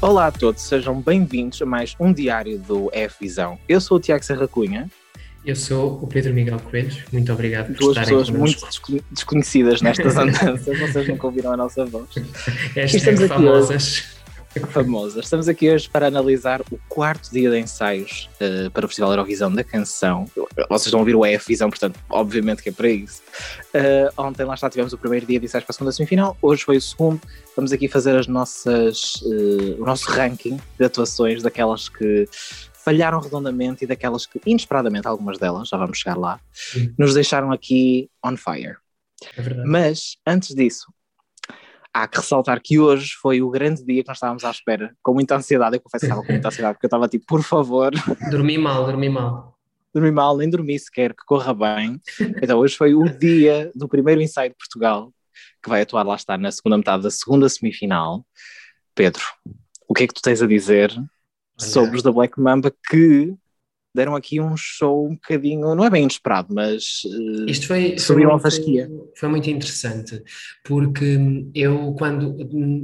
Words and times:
Olá 0.00 0.28
a 0.28 0.30
todos, 0.30 0.62
sejam 0.62 1.00
bem-vindos 1.00 1.60
a 1.60 1.66
mais 1.66 1.96
um 1.98 2.12
diário 2.12 2.56
do 2.56 2.88
F 2.92 3.16
Visão. 3.20 3.58
Eu 3.68 3.80
sou 3.80 3.96
o 3.96 4.00
Tiago 4.00 4.24
Serra 4.24 4.46
Cunha. 4.46 4.88
Eu 5.44 5.56
sou 5.56 6.00
o 6.00 6.06
Pedro 6.06 6.32
Miguel 6.32 6.60
Coelho, 6.60 6.96
muito 7.12 7.32
obrigado 7.32 7.66
por 7.66 7.78
Duas 7.78 7.96
estarem 7.96 8.16
pessoas 8.16 8.30
muito 8.30 9.04
desconhecidas 9.10 9.82
nestas 9.82 10.14
andanças, 10.16 10.78
vocês 10.78 11.08
nunca 11.08 11.26
ouviram 11.26 11.52
a 11.52 11.56
nossa 11.56 11.84
voz. 11.84 12.10
Hashtag 12.76 12.96
Estamos 12.96 13.22
aqui 13.22 13.28
famosas. 13.28 14.17
Famosa. 14.66 15.20
Estamos 15.20 15.48
aqui 15.48 15.70
hoje 15.70 15.88
para 15.88 16.06
analisar 16.06 16.60
o 16.70 16.78
quarto 16.88 17.30
dia 17.30 17.50
de 17.50 17.58
ensaios 17.58 18.28
eh, 18.40 18.68
para 18.70 18.84
o 18.84 18.88
Festival 18.88 19.12
Eurovisão 19.12 19.52
da 19.52 19.62
Canção. 19.62 20.26
Vocês 20.68 20.86
estão 20.86 20.98
a 20.98 21.02
ouvir 21.02 21.14
o 21.14 21.24
EF 21.24 21.46
Visão, 21.46 21.70
portanto, 21.70 21.98
obviamente 22.10 22.62
que 22.62 22.68
é 22.68 22.72
para 22.72 22.88
isso. 22.88 23.22
Eh, 23.72 24.10
ontem 24.16 24.44
lá 24.44 24.54
está, 24.54 24.68
tivemos 24.68 24.92
o 24.92 24.98
primeiro 24.98 25.26
dia 25.26 25.38
de 25.38 25.46
ensaios 25.46 25.64
para 25.64 25.72
a 25.72 25.74
segunda 25.74 25.92
semifinal, 25.92 26.36
hoje 26.42 26.64
foi 26.64 26.76
o 26.76 26.80
segundo. 26.80 27.20
Vamos 27.54 27.72
aqui 27.72 27.88
fazer 27.88 28.16
as 28.16 28.26
nossas, 28.26 29.22
eh, 29.24 29.76
o 29.78 29.84
nosso 29.84 30.10
ranking 30.10 30.58
de 30.78 30.84
atuações 30.84 31.42
daquelas 31.42 31.88
que 31.88 32.28
falharam 32.84 33.20
redondamente 33.20 33.84
e 33.84 33.86
daquelas 33.86 34.26
que, 34.26 34.40
inesperadamente, 34.46 35.06
algumas 35.06 35.38
delas, 35.38 35.68
já 35.68 35.76
vamos 35.76 35.98
chegar 35.98 36.16
lá, 36.16 36.40
nos 36.98 37.14
deixaram 37.14 37.52
aqui 37.52 38.10
on 38.24 38.36
fire. 38.36 38.76
É 39.36 39.42
verdade. 39.42 39.68
Mas, 39.68 40.16
antes 40.26 40.54
disso, 40.54 40.86
há 41.92 42.06
que 42.06 42.18
ressaltar 42.18 42.60
que 42.62 42.78
hoje 42.78 43.12
foi 43.20 43.40
o 43.42 43.50
grande 43.50 43.84
dia 43.84 44.02
que 44.02 44.08
nós 44.08 44.16
estávamos 44.16 44.44
à 44.44 44.50
espera, 44.50 44.94
com 45.02 45.14
muita 45.14 45.36
ansiedade. 45.36 45.76
Eu 45.76 45.80
confesso 45.80 46.02
que 46.02 46.06
estava 46.06 46.24
com 46.24 46.32
muita 46.32 46.48
ansiedade, 46.48 46.74
porque 46.74 46.86
eu 46.86 46.88
estava 46.88 47.08
tipo, 47.08 47.26
por 47.26 47.42
favor, 47.42 47.92
Dormi 48.30 48.58
mal, 48.58 48.84
dormi 48.84 49.08
mal. 49.08 49.58
dormi 49.94 50.10
mal, 50.10 50.36
nem 50.36 50.48
dormi 50.48 50.78
sequer, 50.78 51.14
que 51.14 51.24
corra 51.24 51.54
bem. 51.54 52.00
Então, 52.42 52.58
hoje 52.58 52.76
foi 52.76 52.94
o 52.94 53.04
dia 53.08 53.70
do 53.74 53.88
primeiro 53.88 54.20
ensaio 54.20 54.50
de 54.50 54.56
Portugal, 54.56 55.12
que 55.62 55.68
vai 55.68 55.82
atuar 55.82 56.04
lá 56.04 56.14
está 56.14 56.36
na 56.38 56.52
segunda 56.52 56.76
metade 56.76 57.02
da 57.02 57.10
segunda 57.10 57.48
semifinal. 57.48 58.24
Pedro, 58.94 59.22
o 59.88 59.94
que 59.94 60.04
é 60.04 60.06
que 60.06 60.14
tu 60.14 60.22
tens 60.22 60.42
a 60.42 60.46
dizer 60.46 60.92
sobre 61.56 61.96
os 61.96 62.02
da 62.02 62.12
Black 62.12 62.40
Mamba 62.40 62.72
que 62.90 63.34
deram 63.98 64.14
aqui 64.14 64.40
um 64.40 64.56
show 64.56 65.06
um 65.06 65.14
bocadinho, 65.14 65.74
não 65.74 65.84
é 65.84 65.90
bem 65.90 66.02
inesperado, 66.02 66.54
mas 66.54 67.02
eh, 67.04 67.50
Isto 67.50 67.66
foi, 67.66 67.98
Subiram 67.98 68.34
a 68.34 68.38
fasquia. 68.38 68.88
foi 69.16 69.28
muito 69.28 69.50
interessante, 69.50 70.22
porque 70.64 71.18
eu, 71.54 71.94
quando, 71.98 72.36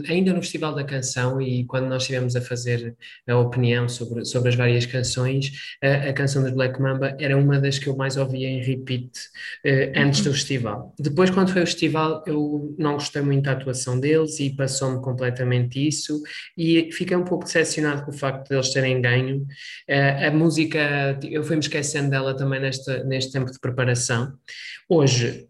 ainda 0.08 0.32
no 0.32 0.42
Festival 0.42 0.74
da 0.74 0.84
Canção 0.84 1.40
e 1.40 1.64
quando 1.64 1.86
nós 1.86 2.02
estivemos 2.02 2.34
a 2.36 2.40
fazer 2.40 2.96
a 3.28 3.36
opinião 3.38 3.88
sobre, 3.88 4.24
sobre 4.24 4.48
as 4.48 4.54
várias 4.54 4.86
canções, 4.86 5.52
a, 5.82 6.10
a 6.10 6.12
canção 6.12 6.42
dos 6.42 6.52
Black 6.52 6.80
Mamba 6.80 7.16
era 7.18 7.36
uma 7.36 7.60
das 7.60 7.78
que 7.78 7.88
eu 7.88 7.96
mais 7.96 8.16
ouvia 8.16 8.48
em 8.48 8.62
repeat 8.62 9.10
eh, 9.64 9.92
antes 9.96 10.20
do 10.22 10.32
festival. 10.32 10.92
Depois, 10.98 11.30
quando 11.30 11.50
foi 11.52 11.62
o 11.62 11.66
festival, 11.66 12.22
eu 12.26 12.74
não 12.78 12.94
gostei 12.94 13.22
muito 13.22 13.44
da 13.44 13.52
atuação 13.52 13.98
deles 14.00 14.40
e 14.40 14.50
passou-me 14.50 15.00
completamente 15.00 15.86
isso, 15.86 16.20
e 16.58 16.90
fiquei 16.92 17.16
um 17.16 17.24
pouco 17.24 17.44
decepcionado 17.44 18.04
com 18.04 18.10
o 18.10 18.14
facto 18.14 18.48
de 18.48 18.54
eles 18.54 18.70
terem 18.72 19.00
ganho. 19.00 19.46
Eh, 19.88 20.26
a 20.26 20.30
música, 20.30 21.03
eu 21.24 21.42
fui-me 21.42 21.60
esquecendo 21.60 22.10
dela 22.10 22.36
também 22.36 22.60
nesta, 22.60 23.04
neste 23.04 23.32
tempo 23.32 23.50
de 23.50 23.58
preparação. 23.58 24.32
Hoje, 24.88 25.46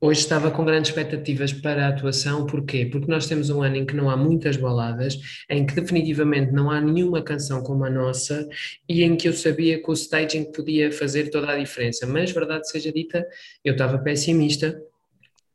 hoje 0.00 0.20
estava 0.20 0.50
com 0.50 0.64
grandes 0.64 0.90
expectativas 0.90 1.52
para 1.52 1.86
a 1.86 1.88
atuação, 1.88 2.46
porquê? 2.46 2.86
Porque 2.86 3.10
nós 3.10 3.26
temos 3.26 3.50
um 3.50 3.62
ano 3.62 3.76
em 3.76 3.86
que 3.86 3.96
não 3.96 4.08
há 4.08 4.16
muitas 4.16 4.56
baladas, 4.56 5.18
em 5.50 5.66
que 5.66 5.74
definitivamente 5.74 6.52
não 6.52 6.70
há 6.70 6.80
nenhuma 6.80 7.22
canção 7.22 7.62
como 7.62 7.84
a 7.84 7.90
nossa 7.90 8.48
e 8.88 9.02
em 9.02 9.16
que 9.16 9.28
eu 9.28 9.32
sabia 9.32 9.82
que 9.82 9.90
o 9.90 9.94
staging 9.94 10.52
podia 10.52 10.92
fazer 10.92 11.30
toda 11.30 11.52
a 11.52 11.58
diferença, 11.58 12.06
mas 12.06 12.30
verdade 12.30 12.68
seja 12.70 12.92
dita, 12.92 13.26
eu 13.64 13.72
estava 13.72 13.98
pessimista. 13.98 14.80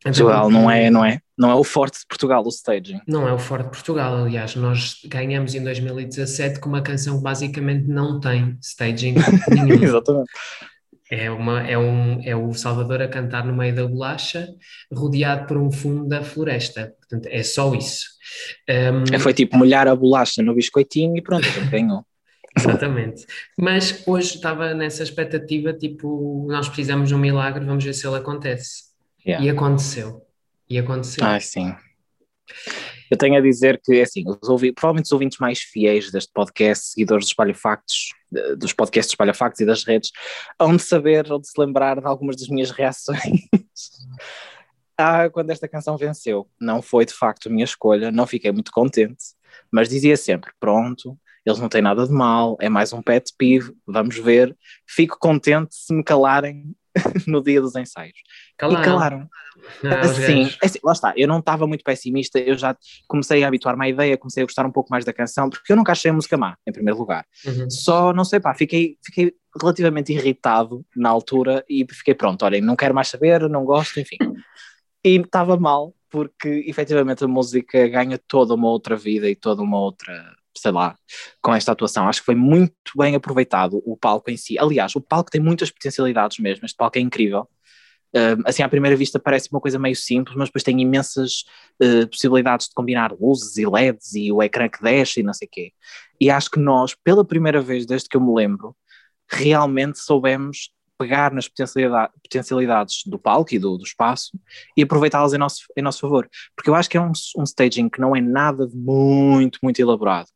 Portugal 0.03 0.49
não 0.49 0.69
é, 0.69 0.89
não 0.89 1.05
é? 1.05 1.19
Não 1.37 1.49
é 1.49 1.55
o 1.55 1.63
forte 1.63 1.99
de 1.99 2.05
Portugal, 2.07 2.43
o 2.45 2.49
staging. 2.49 3.01
Não 3.07 3.27
é 3.27 3.33
o 3.33 3.39
Forte 3.39 3.65
de 3.65 3.71
Portugal, 3.71 4.15
aliás, 4.15 4.55
nós 4.55 4.99
ganhamos 5.05 5.55
em 5.55 5.63
2017 5.63 6.59
com 6.59 6.69
uma 6.69 6.81
canção 6.81 7.17
que 7.17 7.23
basicamente 7.23 7.87
não 7.87 8.19
tem 8.19 8.57
staging 8.61 9.15
nenhum. 9.49 9.83
Exatamente. 9.83 10.29
É, 11.11 11.29
uma, 11.29 11.67
é, 11.67 11.77
um, 11.77 12.21
é 12.23 12.35
o 12.35 12.53
Salvador 12.53 13.01
a 13.01 13.07
cantar 13.07 13.45
no 13.45 13.55
meio 13.55 13.75
da 13.75 13.85
bolacha, 13.85 14.47
rodeado 14.91 15.47
por 15.47 15.57
um 15.57 15.71
fundo 15.71 16.07
da 16.07 16.23
floresta. 16.23 16.93
Portanto, 16.99 17.27
é 17.31 17.43
só 17.43 17.73
isso. 17.75 18.05
Um, 18.69 19.19
Foi 19.19 19.33
tipo 19.33 19.57
molhar 19.57 19.87
a 19.87 19.95
bolacha 19.95 20.41
no 20.41 20.55
biscoitinho 20.55 21.17
e 21.17 21.21
pronto, 21.21 21.47
ganhou. 21.69 22.05
exatamente. 22.57 23.25
Mas 23.57 24.03
hoje 24.07 24.35
estava 24.35 24.73
nessa 24.73 25.03
expectativa, 25.03 25.73
tipo, 25.73 26.45
nós 26.47 26.67
precisamos 26.67 27.09
de 27.09 27.15
um 27.15 27.19
milagre, 27.19 27.65
vamos 27.65 27.83
ver 27.83 27.93
se 27.93 28.07
ele 28.07 28.17
acontece. 28.17 28.93
Yeah. 29.25 29.45
E 29.45 29.49
aconteceu. 29.49 30.21
E 30.73 30.79
aconteceu. 30.79 31.23
Ai, 31.23 31.39
sim. 31.39 31.75
Eu 33.11 33.15
tenho 33.15 33.37
a 33.37 33.41
dizer 33.41 33.79
que, 33.79 34.01
assim, 34.01 34.23
os 34.27 34.49
ouvi- 34.49 34.71
provavelmente 34.73 35.05
os 35.05 35.11
ouvintes 35.11 35.37
mais 35.37 35.59
fiéis 35.59 36.09
deste 36.09 36.31
podcast, 36.33 36.85
seguidores 36.87 37.25
dos 37.25 37.29
Espalha 37.29 37.53
Factos, 37.53 38.09
dos 38.57 38.73
podcasts 38.73 39.11
do 39.11 39.13
Espalha 39.13 39.35
Factos 39.35 39.61
e 39.61 39.67
das 39.67 39.83
redes, 39.83 40.09
hão 40.59 40.75
de 40.75 40.81
saber 40.81 41.31
ou 41.31 41.39
de 41.39 41.47
se 41.47 41.53
lembrar 41.61 42.01
de 42.01 42.07
algumas 42.07 42.35
das 42.35 42.47
minhas 42.47 42.71
reações. 42.71 43.19
ah, 44.97 45.29
quando 45.29 45.51
esta 45.51 45.67
canção 45.67 45.95
venceu. 45.95 46.49
Não 46.59 46.81
foi 46.81 47.05
de 47.05 47.13
facto 47.13 47.49
a 47.49 47.51
minha 47.51 47.65
escolha, 47.65 48.11
não 48.11 48.25
fiquei 48.25 48.51
muito 48.51 48.71
contente, 48.71 49.23
mas 49.71 49.87
dizia 49.87 50.17
sempre: 50.17 50.51
pronto, 50.59 51.15
eles 51.45 51.59
não 51.59 51.69
têm 51.69 51.83
nada 51.83 52.07
de 52.07 52.11
mal, 52.11 52.57
é 52.59 52.67
mais 52.67 52.93
um 52.93 53.01
pet 53.03 53.31
peeve, 53.37 53.71
vamos 53.85 54.17
ver. 54.17 54.57
Fico 54.87 55.19
contente 55.19 55.75
se 55.75 55.93
me 55.93 56.03
calarem 56.03 56.75
no 57.27 57.41
dia 57.43 57.59
dos 57.61 57.75
ensaios. 57.75 58.13
E 58.17 58.57
Calaram. 58.57 58.83
calaram. 58.83 59.29
Ah, 59.83 60.01
os 60.05 60.11
Assim, 60.11 60.43
gajos. 60.43 60.57
assim, 60.61 60.79
lá 60.83 60.91
está, 60.91 61.13
eu 61.15 61.27
não 61.27 61.39
estava 61.39 61.65
muito 61.67 61.83
pessimista, 61.83 62.39
eu 62.39 62.57
já 62.57 62.75
comecei 63.07 63.43
a 63.43 63.47
habituar-me 63.47 63.85
à 63.85 63.89
ideia, 63.89 64.17
comecei 64.17 64.43
a 64.43 64.45
gostar 64.45 64.65
um 64.65 64.71
pouco 64.71 64.89
mais 64.91 65.05
da 65.05 65.13
canção, 65.13 65.49
porque 65.49 65.71
eu 65.71 65.75
nunca 65.77 65.91
achei 65.91 66.11
a 66.11 66.13
música 66.13 66.37
má, 66.37 66.55
em 66.67 66.71
primeiro 66.71 66.99
lugar. 66.99 67.25
Uhum. 67.45 67.69
Só, 67.69 68.13
não 68.13 68.25
sei, 68.25 68.39
pá, 68.39 68.53
fiquei, 68.53 68.97
fiquei 69.03 69.33
relativamente 69.61 70.11
irritado 70.13 70.85
na 70.95 71.09
altura 71.09 71.63
e 71.69 71.85
fiquei 71.91 72.13
pronto, 72.15 72.43
olhem, 72.43 72.61
não 72.61 72.75
quero 72.75 72.93
mais 72.95 73.07
saber, 73.07 73.47
não 73.49 73.63
gosto, 73.65 73.99
enfim. 73.99 74.17
E 75.03 75.17
estava 75.17 75.57
mal, 75.57 75.93
porque 76.09 76.63
efetivamente 76.67 77.23
a 77.23 77.27
música 77.27 77.87
ganha 77.87 78.19
toda 78.27 78.53
uma 78.53 78.69
outra 78.69 78.95
vida 78.95 79.29
e 79.29 79.35
toda 79.35 79.61
uma 79.61 79.79
outra, 79.79 80.13
sei 80.55 80.71
lá, 80.71 80.97
com 81.41 81.53
esta 81.53 81.71
atuação. 81.71 82.07
Acho 82.07 82.21
que 82.21 82.25
foi 82.25 82.35
muito 82.35 82.73
bem 82.97 83.15
aproveitado 83.15 83.81
o 83.85 83.97
palco 83.97 84.29
em 84.29 84.37
si. 84.37 84.57
Aliás, 84.59 84.95
o 84.95 85.01
palco 85.01 85.31
tem 85.31 85.41
muitas 85.41 85.71
potencialidades 85.71 86.39
mesmo, 86.39 86.65
este 86.65 86.77
palco 86.77 86.97
é 86.97 87.01
incrível. 87.01 87.47
Assim, 88.45 88.61
à 88.61 88.69
primeira 88.69 88.95
vista 88.95 89.19
parece 89.19 89.49
uma 89.51 89.59
coisa 89.59 89.79
meio 89.79 89.95
simples, 89.95 90.35
mas 90.37 90.47
depois 90.47 90.63
tem 90.63 90.79
imensas 90.79 91.45
uh, 91.81 92.07
possibilidades 92.07 92.67
de 92.67 92.73
combinar 92.75 93.11
luzes 93.11 93.57
e 93.57 93.65
LEDs 93.65 94.13
e 94.13 94.31
o 94.31 94.43
ecrã 94.43 94.69
que 94.69 94.83
desce 94.83 95.21
e 95.21 95.23
não 95.23 95.33
sei 95.33 95.47
o 95.47 95.51
quê. 95.51 95.73
E 96.21 96.29
acho 96.29 96.51
que 96.51 96.59
nós, 96.59 96.93
pela 96.93 97.25
primeira 97.25 97.59
vez 97.59 97.87
desde 97.87 98.07
que 98.07 98.15
eu 98.15 98.21
me 98.21 98.31
lembro, 98.31 98.75
realmente 99.27 99.97
soubemos 99.97 100.69
pegar 101.03 101.33
nas 101.33 101.49
potencialidade, 101.49 102.13
potencialidades 102.23 103.03
do 103.05 103.19
palco 103.19 103.53
e 103.53 103.59
do, 103.59 103.77
do 103.77 103.83
espaço 103.83 104.31
e 104.77 104.83
aproveitá-las 104.83 105.33
em 105.33 105.37
nosso, 105.37 105.65
em 105.75 105.81
nosso 105.81 105.99
favor. 105.99 106.29
Porque 106.55 106.69
eu 106.69 106.75
acho 106.75 106.89
que 106.89 106.95
é 106.95 107.01
um, 107.01 107.11
um 107.37 107.43
staging 107.43 107.89
que 107.89 107.99
não 107.99 108.15
é 108.15 108.21
nada 108.21 108.65
de 108.65 108.75
muito, 108.75 109.59
muito 109.61 109.79
elaborado, 109.81 110.29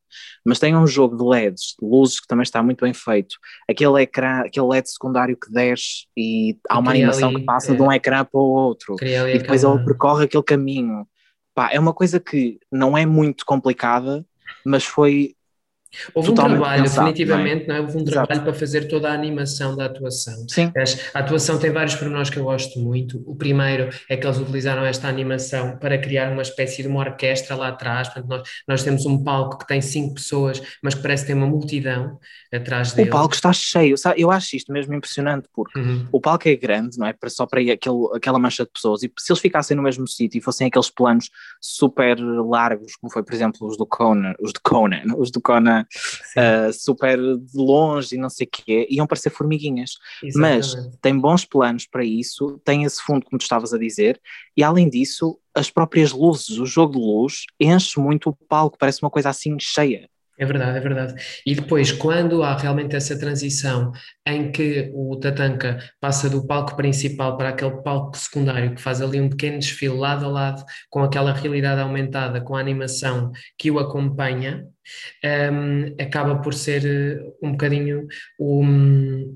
mas 0.45 0.59
tem 0.59 0.75
um 0.75 0.85
jogo 0.85 1.16
de 1.16 1.23
LEDs, 1.23 1.75
de 1.81 1.88
luzes 1.88 2.19
que 2.19 2.28
também 2.28 2.44
está 2.44 2.61
muito 2.61 2.83
bem 2.83 2.94
feito, 2.94 3.38
aquele 3.69 4.01
ecrã, 4.01 4.41
aquele 4.41 4.67
LED 4.67 4.89
secundário 4.89 5.38
que 5.38 5.50
desce 5.51 6.05
e 6.17 6.57
há 6.69 6.79
uma 6.79 6.91
animação 6.91 7.29
ali, 7.29 7.39
que 7.39 7.45
passa 7.45 7.72
é. 7.72 7.75
de 7.75 7.81
um 7.81 7.91
ecrã 7.91 8.25
para 8.25 8.39
o 8.39 8.44
outro 8.44 8.97
e 9.01 9.39
depois 9.39 9.63
ele 9.63 9.85
percorre 9.85 10.25
aquele 10.25 10.44
caminho. 10.44 11.07
Pá, 11.55 11.69
é 11.72 11.79
uma 11.79 11.94
coisa 11.94 12.19
que 12.19 12.59
não 12.69 12.97
é 12.97 13.05
muito 13.05 13.45
complicada, 13.45 14.25
mas 14.66 14.84
foi 14.84 15.36
Houve 16.13 16.29
um 16.31 16.33
totalmente 16.35 16.59
trabalho, 16.59 16.83
pensado, 16.83 17.07
definitivamente, 17.07 17.67
não 17.67 17.75
é? 17.75 17.79
Houve 17.81 17.97
um 17.97 18.01
Exato. 18.01 18.11
trabalho 18.27 18.41
para 18.43 18.53
fazer 18.53 18.87
toda 18.87 19.09
a 19.09 19.13
animação 19.13 19.75
da 19.75 19.85
atuação. 19.85 20.45
sim, 20.49 20.72
A 21.13 21.19
atuação 21.19 21.57
tem 21.57 21.72
vários 21.72 21.95
pormenores 21.95 22.29
que 22.29 22.37
eu 22.37 22.43
gosto 22.43 22.79
muito. 22.79 23.23
O 23.25 23.35
primeiro 23.35 23.89
é 24.09 24.17
que 24.17 24.25
eles 24.28 24.37
utilizaram 24.37 24.85
esta 24.85 25.07
animação 25.07 25.78
para 25.78 25.97
criar 25.97 26.31
uma 26.31 26.41
espécie 26.41 26.81
de 26.81 26.87
uma 26.87 26.99
orquestra 26.99 27.55
lá 27.55 27.69
atrás. 27.69 28.07
Portanto, 28.09 28.28
nós, 28.29 28.47
nós 28.67 28.84
temos 28.84 29.05
um 29.05 29.23
palco 29.23 29.57
que 29.59 29.67
tem 29.67 29.81
cinco 29.81 30.16
pessoas, 30.16 30.61
mas 30.84 30.93
que 30.93 31.01
parece 31.01 31.25
ter 31.25 31.34
uma 31.34 31.47
multidão 31.47 32.19
atrás 32.53 32.91
o 32.93 32.95
dele. 32.95 33.09
palco 33.09 33.33
está 33.35 33.51
cheio. 33.53 33.95
Eu 34.16 34.29
acho 34.31 34.55
isto 34.55 34.72
mesmo 34.72 34.93
impressionante 34.93 35.47
porque 35.53 35.78
Uhum. 35.79 36.07
o 36.11 36.19
palco 36.19 36.47
é 36.47 36.55
grande, 36.55 36.97
não 36.97 37.05
é? 37.07 37.13
Só 37.28 37.45
para 37.45 37.61
ir 37.61 37.72
aquele, 37.72 37.97
aquela 38.16 38.40
mancha 38.40 38.63
de 38.63 38.72
pessoas. 38.72 39.03
E 39.03 39.11
se 39.17 39.31
eles 39.31 39.41
ficassem 39.41 39.75
no 39.78 39.83
mesmo 39.83 40.07
sítio 40.07 40.37
e 40.40 40.41
fossem 40.41 40.67
aqueles 40.67 40.90
planos 40.90 41.29
super 41.61 42.17
largos, 42.19 42.95
como 42.95 43.11
foi, 43.11 43.23
por 43.23 43.33
exemplo, 43.33 43.67
os 43.67 43.78
do 43.78 43.85
Conan, 43.85 44.33
os 44.40 44.51
de 44.53 44.59
Conan, 44.61 45.03
os 45.17 45.29
do 45.31 45.41
Conan, 45.41 45.77
ah, 46.35 46.72
super 46.72 47.18
de 47.18 47.58
longe 47.58 48.16
e 48.16 48.18
não 48.18 48.29
sei 48.29 48.47
o 48.47 48.50
quê, 48.50 48.88
iam 48.90 49.08
parecer 49.08 49.29
formiguinhas. 49.29 49.91
Mas 50.35 50.68
Exatamente. 50.68 50.97
tem 51.02 51.20
bons 51.20 51.46
planos 51.46 51.85
para 51.85 52.03
isso, 52.03 52.59
tem 52.64 52.84
esse 52.84 53.02
fundo, 53.02 53.26
como 53.26 53.38
tu 53.38 53.44
estavas 53.44 53.74
a 53.74 53.78
dizer, 53.78 54.20
e 54.56 54.64
além 54.64 54.90
disso, 54.90 55.40
as 55.53 55.70
próprias 55.70 56.12
luzes, 56.12 56.58
o 56.59 56.66
jogo 56.66 56.94
de 56.94 57.00
luz, 57.00 57.46
enche 57.59 58.00
muito 58.00 58.29
o 58.29 58.35
palco, 58.47 58.78
parece 58.78 59.02
uma 59.02 59.09
coisa 59.09 59.29
assim 59.29 59.58
cheia. 59.59 60.09
É 60.39 60.45
verdade, 60.45 60.78
é 60.78 60.81
verdade. 60.81 61.16
E 61.45 61.55
depois, 61.55 61.91
quando 61.91 62.43
há 62.43 62.55
realmente 62.55 62.95
essa 62.95 63.17
transição 63.17 63.91
em 64.25 64.51
que 64.51 64.91
o 64.93 65.17
Tatanka 65.19 65.79
passa 65.99 66.29
do 66.29 66.45
palco 66.45 66.75
principal 66.75 67.35
para 67.35 67.49
aquele 67.49 67.81
palco 67.81 68.16
secundário, 68.16 68.75
que 68.75 68.81
faz 68.81 69.01
ali 69.01 69.19
um 69.19 69.29
pequeno 69.29 69.57
desfile 69.57 69.95
lado 69.95 70.25
a 70.25 70.29
lado 70.29 70.63
com 70.91 71.01
aquela 71.01 71.34
realidade 71.34 71.81
aumentada, 71.81 72.39
com 72.39 72.55
a 72.55 72.59
animação 72.59 73.31
que 73.57 73.72
o 73.72 73.79
acompanha, 73.79 74.67
um, 75.51 75.95
acaba 75.99 76.40
por 76.40 76.53
ser 76.53 76.85
eh, 76.85 77.19
um 77.41 77.51
bocadinho 77.51 78.07
o, 78.40 78.63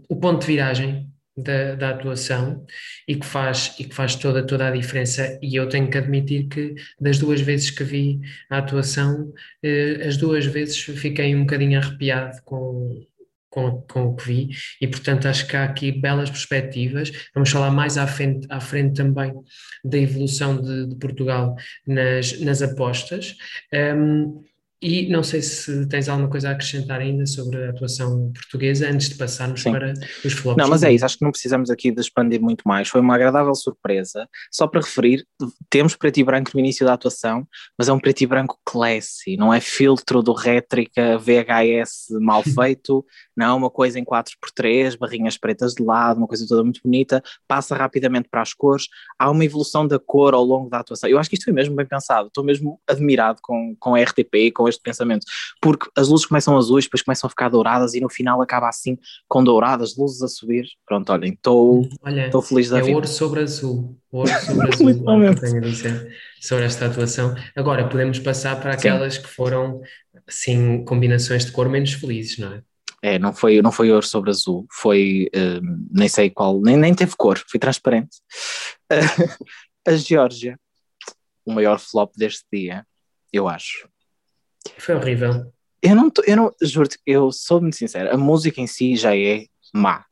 o 0.08 0.16
ponto 0.18 0.42
de 0.42 0.48
viragem 0.48 1.11
da, 1.38 1.76
da, 1.76 1.90
atuação 1.92 2.66
e 3.08 3.16
que 3.16 3.26
faz, 3.26 3.76
e 3.80 3.86
que 3.86 3.96
faz 3.96 4.16
toda, 4.16 4.46
toda 4.46 4.68
a 4.68 4.72
diferença. 4.72 5.40
E 5.42 5.56
eu 5.56 5.68
tenho 5.70 5.90
que 5.90 5.98
admitir 5.98 6.48
que 6.48 6.76
das 7.00 7.18
duas 7.18 7.42
vezes 7.42 7.70
que 7.70 7.84
vi 7.84 8.20
a 8.50 8.58
atuação, 8.58 9.34
eh, 9.64 10.04
as 10.06 10.18
duas 10.18 10.46
vezes 10.46 10.78
fiquei 10.78 11.36
um 11.36 11.42
bocadinho 11.42 11.80
arrepiado 11.80 12.42
com, 12.44 13.06
com, 13.50 13.82
com, 13.82 14.06
o 14.08 14.16
que 14.16 14.28
vi, 14.28 14.50
e 14.80 14.88
portanto 14.88 15.28
acho 15.28 15.48
que 15.48 15.56
há 15.56 15.64
aqui 15.64 15.92
belas 15.92 16.30
perspectivas. 16.30 17.12
Vamos 17.34 17.50
falar 17.50 17.72
mais 17.72 17.98
à 17.98 18.08
frente, 18.08 18.48
à 18.50 18.60
frente 18.60 18.96
também 18.96 19.34
da 19.84 19.98
evolução 19.98 20.62
de, 20.62 20.88
de 20.88 20.96
Portugal 20.96 21.56
nas, 21.86 22.40
nas 22.42 22.62
apostas. 22.62 23.36
Um, 23.74 24.44
e 24.82 25.08
não 25.10 25.22
sei 25.22 25.44
se 25.44 25.86
tens 25.88 26.10
alguma 26.10 26.28
coisa 26.28 26.50
a 26.50 26.52
acrescentar 26.54 27.00
ainda 27.00 27.26
sobre 27.28 27.64
a 27.66 27.70
atuação 27.70 28.32
portuguesa 28.34 28.90
antes 28.90 29.10
de 29.10 29.16
passarmos 29.16 29.62
Sim. 29.62 29.72
para 29.72 29.94
os 30.26 30.34
flops. 30.34 30.58
Não, 30.58 30.68
mas 30.68 30.82
é 30.82 30.92
isso, 30.92 31.06
acho 31.06 31.20
que 31.20 31.24
não 31.24 31.32
precisamos 31.32 31.70
aqui 31.70 31.92
de 31.92 32.02
expandir 32.02 32.42
muito 32.42 32.64
mais. 32.68 32.90
Foi 32.90 33.00
uma 33.00 33.14
agradável 33.14 33.54
surpresa. 33.54 34.28
Só 34.52 34.66
para 34.66 34.82
referir, 34.82 35.24
temos 35.70 35.96
preto 35.96 36.20
e 36.20 36.24
branco 36.24 36.50
no 36.54 36.60
início 36.60 36.84
da 36.84 36.94
atuação, 36.94 37.48
mas 37.78 37.90
é 37.90 37.94
um 37.94 38.00
preto 38.00 38.22
e 38.22 38.26
branco 38.26 38.60
classy, 38.66 39.38
não 39.38 39.54
é 39.54 39.60
filtro 39.60 40.24
do 40.24 40.34
rétrica 40.34 41.18
VHS 41.20 42.08
mal 42.20 42.42
feito, 42.44 43.06
não, 43.42 43.58
uma 43.58 43.72
coisa 43.72 44.00
em 44.00 44.06
4x3, 44.06 44.98
barrinhas 44.98 45.36
pretas 45.36 45.74
de 45.74 45.84
lado, 45.84 46.18
uma 46.18 46.28
coisa 46.28 46.46
toda 46.48 46.64
muito 46.64 46.80
bonita, 46.84 47.24
passa 47.48 47.76
rapidamente 47.76 48.30
para 48.30 48.42
as 48.42 48.54
cores, 48.54 48.86
há 49.18 49.32
uma 49.32 49.44
evolução 49.44 49.88
da 49.88 49.98
cor 49.98 50.36
ao 50.36 50.44
longo 50.44 50.70
da 50.70 50.80
atuação. 50.80 51.10
Eu 51.10 51.18
acho 51.18 51.28
que 51.28 51.36
isto 51.36 51.46
foi 51.46 51.54
mesmo 51.54 51.76
bem 51.76 51.86
pensado, 51.86 52.28
estou 52.28 52.44
mesmo 52.44 52.80
admirado 52.88 53.40
com, 53.42 53.76
com 53.80 53.96
a 53.96 54.02
RTP, 54.02 54.52
com 54.54 54.70
este 54.70 54.82
pensamento, 54.82 55.26
porque 55.60 55.90
as 55.98 56.08
luzes 56.08 56.28
começam 56.28 56.56
azuis, 56.56 56.86
depois 56.86 57.02
começam 57.02 57.28
a 57.28 57.32
ficar 57.32 57.50
douradas 57.50 57.96
e 57.96 58.00
no 58.00 58.10
final 58.10 58.42
acaba 58.44 58.70
assim 58.70 58.96
com 59.28 59.44
douradas, 59.44 59.98
luzes 59.98 60.22
a 60.22 60.28
subir. 60.28 60.68
Pronto, 60.86 61.12
olhem, 61.12 61.34
estou 61.34 62.42
feliz 62.44 62.70
da 62.70 62.78
é 62.78 62.82
vida. 62.82 62.94
ouro 62.94 63.08
sobre 63.08 63.42
azul, 63.42 63.98
ouro 64.12 64.30
sobre 64.46 64.72
azul, 64.72 64.90
é 65.24 65.36
tenho 65.36 65.58
a 65.58 65.62
dizer 65.62 66.16
sobre 66.40 66.66
esta 66.66 66.86
atuação. 66.86 67.36
Agora 67.56 67.88
podemos 67.90 68.20
passar 68.20 68.60
para 68.62 68.74
aquelas 68.74 69.16
Sim. 69.16 69.22
que 69.24 69.28
foram 69.30 69.82
assim 70.28 70.86
combinações 70.86 71.46
de 71.46 71.52
cor 71.52 71.68
menos 71.68 71.94
felizes, 71.94 72.38
não 72.38 72.54
é? 72.54 72.62
É, 73.02 73.18
não 73.18 73.34
foi, 73.34 73.62
não 73.62 73.72
foi 73.72 73.92
ouro 73.92 74.06
sobre 74.06 74.30
azul, 74.30 74.68
foi, 74.72 75.28
uh, 75.36 75.88
nem 75.92 76.08
sei 76.08 76.30
qual, 76.30 76.62
nem, 76.62 76.78
nem 76.78 76.94
teve 76.94 77.16
cor, 77.16 77.44
foi 77.50 77.60
transparente. 77.60 78.18
A 79.88 79.96
Geórgia, 79.96 80.60
o 81.44 81.52
maior 81.52 81.80
flop 81.80 82.14
deste 82.16 82.46
dia, 82.54 82.86
eu 83.34 83.48
acho. 83.48 83.90
Foi 84.78 84.94
horrível. 84.94 85.52
Eu 85.82 85.96
não, 85.96 86.12
eu 86.28 86.38
não, 86.38 86.54
juro-te, 86.62 87.00
eu 87.04 87.32
sou 87.32 87.60
muito 87.60 87.76
sincero, 87.76 88.14
a 88.14 88.18
música 88.18 88.62
em 88.62 88.68
si 88.68 88.96
já 88.96 89.18
é 89.18 89.46
má. 89.74 90.06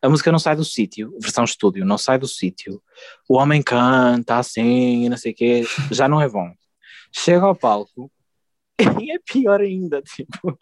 A 0.00 0.08
música 0.08 0.30
não 0.30 0.38
sai 0.38 0.54
do 0.54 0.64
sítio, 0.64 1.14
versão 1.20 1.44
estúdio, 1.44 1.84
não 1.84 1.98
sai 1.98 2.18
do 2.18 2.28
sítio. 2.28 2.80
O 3.28 3.36
homem 3.36 3.60
canta 3.60 4.38
assim 4.38 5.04
e 5.04 5.08
não 5.08 5.16
sei 5.16 5.32
o 5.32 5.34
quê, 5.34 5.62
já 5.90 6.08
não 6.08 6.20
é 6.20 6.28
bom. 6.28 6.50
Chega 7.12 7.44
ao 7.44 7.56
palco 7.56 8.10
e 9.02 9.12
é 9.12 9.18
pior 9.18 9.60
ainda, 9.60 10.00
tipo, 10.00 10.56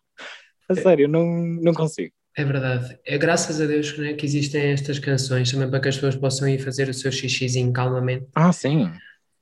a 0.69 0.75
sério, 0.75 1.09
não, 1.09 1.26
não 1.26 1.73
consigo. 1.73 2.12
É 2.37 2.44
verdade. 2.44 2.99
É 3.05 3.19
graças 3.19 3.61
a 3.61 3.67
Deus 3.67 3.97
né, 3.99 4.12
que 4.12 4.25
existem 4.25 4.70
estas 4.70 4.99
canções 4.99 5.50
também 5.50 5.69
para 5.69 5.81
que 5.81 5.88
as 5.88 5.97
pessoas 5.97 6.17
possam 6.17 6.49
ir 6.49 6.59
fazer 6.59 6.88
o 6.88 6.94
seu 6.94 7.11
xixizinho 7.11 7.73
calmamente. 7.73 8.26
Ah, 8.35 8.53
sim 8.53 8.91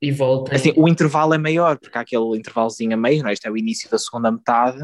e 0.01 0.13
voltem. 0.13 0.55
Assim, 0.55 0.73
o 0.77 0.89
intervalo 0.89 1.35
é 1.35 1.39
maior, 1.39 1.79
porque 1.79 1.97
há 1.97 2.01
aquele 2.03 2.37
intervalozinho 2.37 2.95
a 2.95 2.97
meio, 2.97 3.23
não 3.23 3.31
é? 3.31 3.33
Este 3.33 3.47
é 3.47 3.51
o 3.51 3.57
início 3.57 3.91
da 3.91 3.99
segunda 3.99 4.31
metade, 4.31 4.79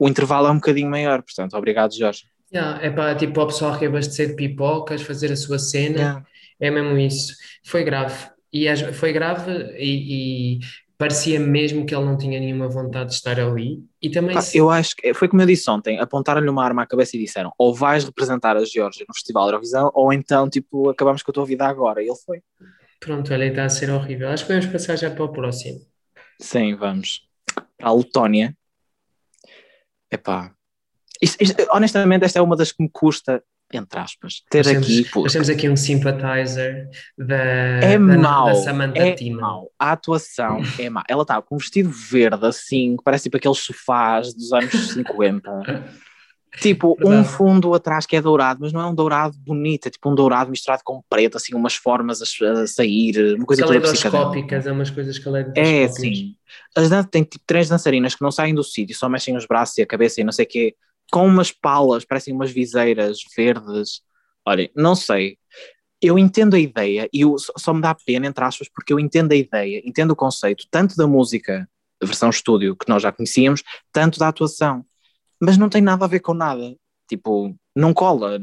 o 0.00 0.08
intervalo 0.08 0.48
é 0.48 0.50
um 0.50 0.56
bocadinho 0.56 0.90
maior, 0.90 1.22
portanto, 1.22 1.54
obrigado 1.54 1.96
Jorge. 1.96 2.24
Yeah, 2.52 2.82
é 2.82 2.90
para 2.90 3.14
tipo, 3.14 3.40
o 3.40 3.46
pessoal 3.46 3.78
que 3.78 3.86
abastecer 3.86 4.28
de 4.28 4.34
pipocas, 4.34 5.02
fazer 5.02 5.30
a 5.30 5.36
sua 5.36 5.58
cena, 5.58 5.96
yeah. 5.96 6.26
é 6.60 6.70
mesmo 6.70 6.96
isso. 6.96 7.34
Foi 7.64 7.84
grave, 7.84 8.30
e 8.52 8.66
foi 8.94 9.12
grave 9.12 9.50
e, 9.76 10.56
e 10.56 10.60
parecia 10.98 11.38
mesmo 11.38 11.86
que 11.86 11.94
ele 11.94 12.04
não 12.04 12.18
tinha 12.18 12.40
nenhuma 12.40 12.68
vontade 12.68 13.10
de 13.10 13.14
estar 13.14 13.38
ali. 13.38 13.84
E 14.02 14.10
também 14.10 14.36
ah, 14.36 14.42
se... 14.42 14.58
Eu 14.58 14.68
acho 14.68 14.96
que 14.96 15.14
foi 15.14 15.28
como 15.28 15.40
eu 15.40 15.46
disse 15.46 15.70
ontem: 15.70 15.98
apontaram-lhe 16.00 16.50
uma 16.50 16.64
arma 16.64 16.82
à 16.82 16.86
cabeça 16.86 17.16
e 17.16 17.20
disseram 17.20 17.52
ou 17.56 17.72
vais 17.72 18.04
representar 18.04 18.56
a 18.56 18.64
Geórgia 18.64 19.06
no 19.08 19.14
Festival 19.14 19.44
de 19.44 19.50
Eurovisão, 19.52 19.90
ou 19.94 20.12
então, 20.12 20.50
tipo, 20.50 20.90
acabamos 20.90 21.22
com 21.22 21.30
a 21.30 21.34
tua 21.34 21.46
vida 21.46 21.64
agora. 21.64 22.02
E 22.02 22.08
ele 22.08 22.18
foi. 22.26 22.42
Pronto, 23.00 23.32
olha, 23.32 23.44
está 23.44 23.64
a 23.64 23.68
ser 23.68 23.90
horrível. 23.90 24.28
Acho 24.28 24.44
que 24.44 24.48
podemos 24.48 24.66
passar 24.72 24.96
já 24.96 25.08
para 25.08 25.24
o 25.24 25.28
próximo. 25.28 25.80
Sim, 26.40 26.74
vamos. 26.74 27.22
Para 27.76 27.88
a 27.88 27.94
Letónia. 27.94 28.56
Epá. 30.10 30.52
Isto, 31.22 31.42
isto, 31.42 31.66
honestamente, 31.70 32.24
esta 32.24 32.40
é 32.40 32.42
uma 32.42 32.56
das 32.56 32.72
que 32.72 32.82
me 32.82 32.90
custa, 32.90 33.42
entre 33.72 34.00
aspas, 34.00 34.42
ter 34.50 34.64
nós 34.64 34.76
aqui. 34.76 35.04
Temos. 35.04 35.24
Nós 35.24 35.32
temos 35.32 35.48
aqui 35.50 35.68
um 35.68 35.76
sympathizer 35.76 36.88
da, 37.16 37.36
é 37.36 37.98
da, 37.98 37.98
mau, 37.98 38.46
da 38.46 38.54
Samantha 38.54 38.98
é 38.98 39.12
Tina. 39.12 39.40
Mau. 39.40 39.70
A 39.78 39.92
atuação 39.92 40.60
é 40.78 40.88
má. 40.88 41.04
Ela 41.08 41.22
está 41.22 41.40
com 41.42 41.56
um 41.56 41.58
vestido 41.58 41.90
verde, 41.90 42.46
assim, 42.46 42.96
que 42.96 43.04
parece 43.04 43.24
tipo 43.24 43.36
aqueles 43.36 43.58
sofás 43.58 44.32
dos 44.34 44.52
anos 44.52 44.72
50. 44.92 46.08
Tipo, 46.60 46.96
Verdade. 46.96 47.16
um 47.20 47.24
fundo 47.24 47.74
atrás 47.74 48.06
que 48.06 48.16
é 48.16 48.22
dourado, 48.22 48.60
mas 48.62 48.72
não 48.72 48.80
é 48.80 48.86
um 48.86 48.94
dourado 48.94 49.36
bonito, 49.38 49.86
é 49.86 49.90
tipo 49.90 50.10
um 50.10 50.14
dourado 50.14 50.50
misturado 50.50 50.82
com 50.84 51.02
preto, 51.08 51.36
assim, 51.36 51.54
umas 51.54 51.74
formas 51.76 52.20
a, 52.22 52.62
a 52.62 52.66
sair, 52.66 53.36
uma 53.36 53.44
coisa 53.44 53.66
psicodélica. 53.66 54.56
é 54.56 54.72
umas 54.72 54.90
coisas 54.90 55.18
que 55.18 55.28
É, 55.54 55.86
sim. 55.88 56.34
As 56.74 56.88
dan 56.88 57.04
tem 57.04 57.22
tipo 57.22 57.44
três 57.46 57.68
dançarinas 57.68 58.14
que 58.14 58.22
não 58.22 58.30
saem 58.30 58.54
do 58.54 58.64
sítio, 58.64 58.96
só 58.96 59.08
mexem 59.08 59.36
os 59.36 59.46
braços 59.46 59.76
e 59.78 59.82
a 59.82 59.86
cabeça 59.86 60.20
e 60.20 60.24
não 60.24 60.32
sei 60.32 60.46
o 60.46 60.48
quê, 60.48 60.74
com 61.10 61.26
umas 61.26 61.50
palas, 61.52 62.04
parecem 62.04 62.34
umas 62.34 62.50
viseiras 62.50 63.18
verdes. 63.36 64.02
Olhem, 64.46 64.70
não 64.74 64.94
sei. 64.94 65.38
Eu 66.00 66.18
entendo 66.18 66.54
a 66.54 66.58
ideia 66.58 67.08
e 67.12 67.22
eu, 67.22 67.36
só 67.38 67.74
me 67.74 67.80
dá 67.80 67.94
pena, 67.94 68.26
entre 68.26 68.44
aspas, 68.44 68.68
porque 68.68 68.92
eu 68.92 69.00
entendo 69.00 69.32
a 69.32 69.36
ideia, 69.36 69.82
entendo 69.84 70.12
o 70.12 70.16
conceito, 70.16 70.64
tanto 70.70 70.96
da 70.96 71.06
música, 71.06 71.68
versão 72.02 72.30
estúdio, 72.30 72.76
que 72.76 72.88
nós 72.88 73.02
já 73.02 73.10
conhecíamos, 73.10 73.62
tanto 73.92 74.18
da 74.18 74.28
atuação 74.28 74.84
mas 75.40 75.56
não 75.56 75.68
tem 75.68 75.80
nada 75.80 76.04
a 76.04 76.08
ver 76.08 76.20
com 76.20 76.34
nada. 76.34 76.74
Tipo, 77.08 77.54
não 77.74 77.94
cola. 77.94 78.38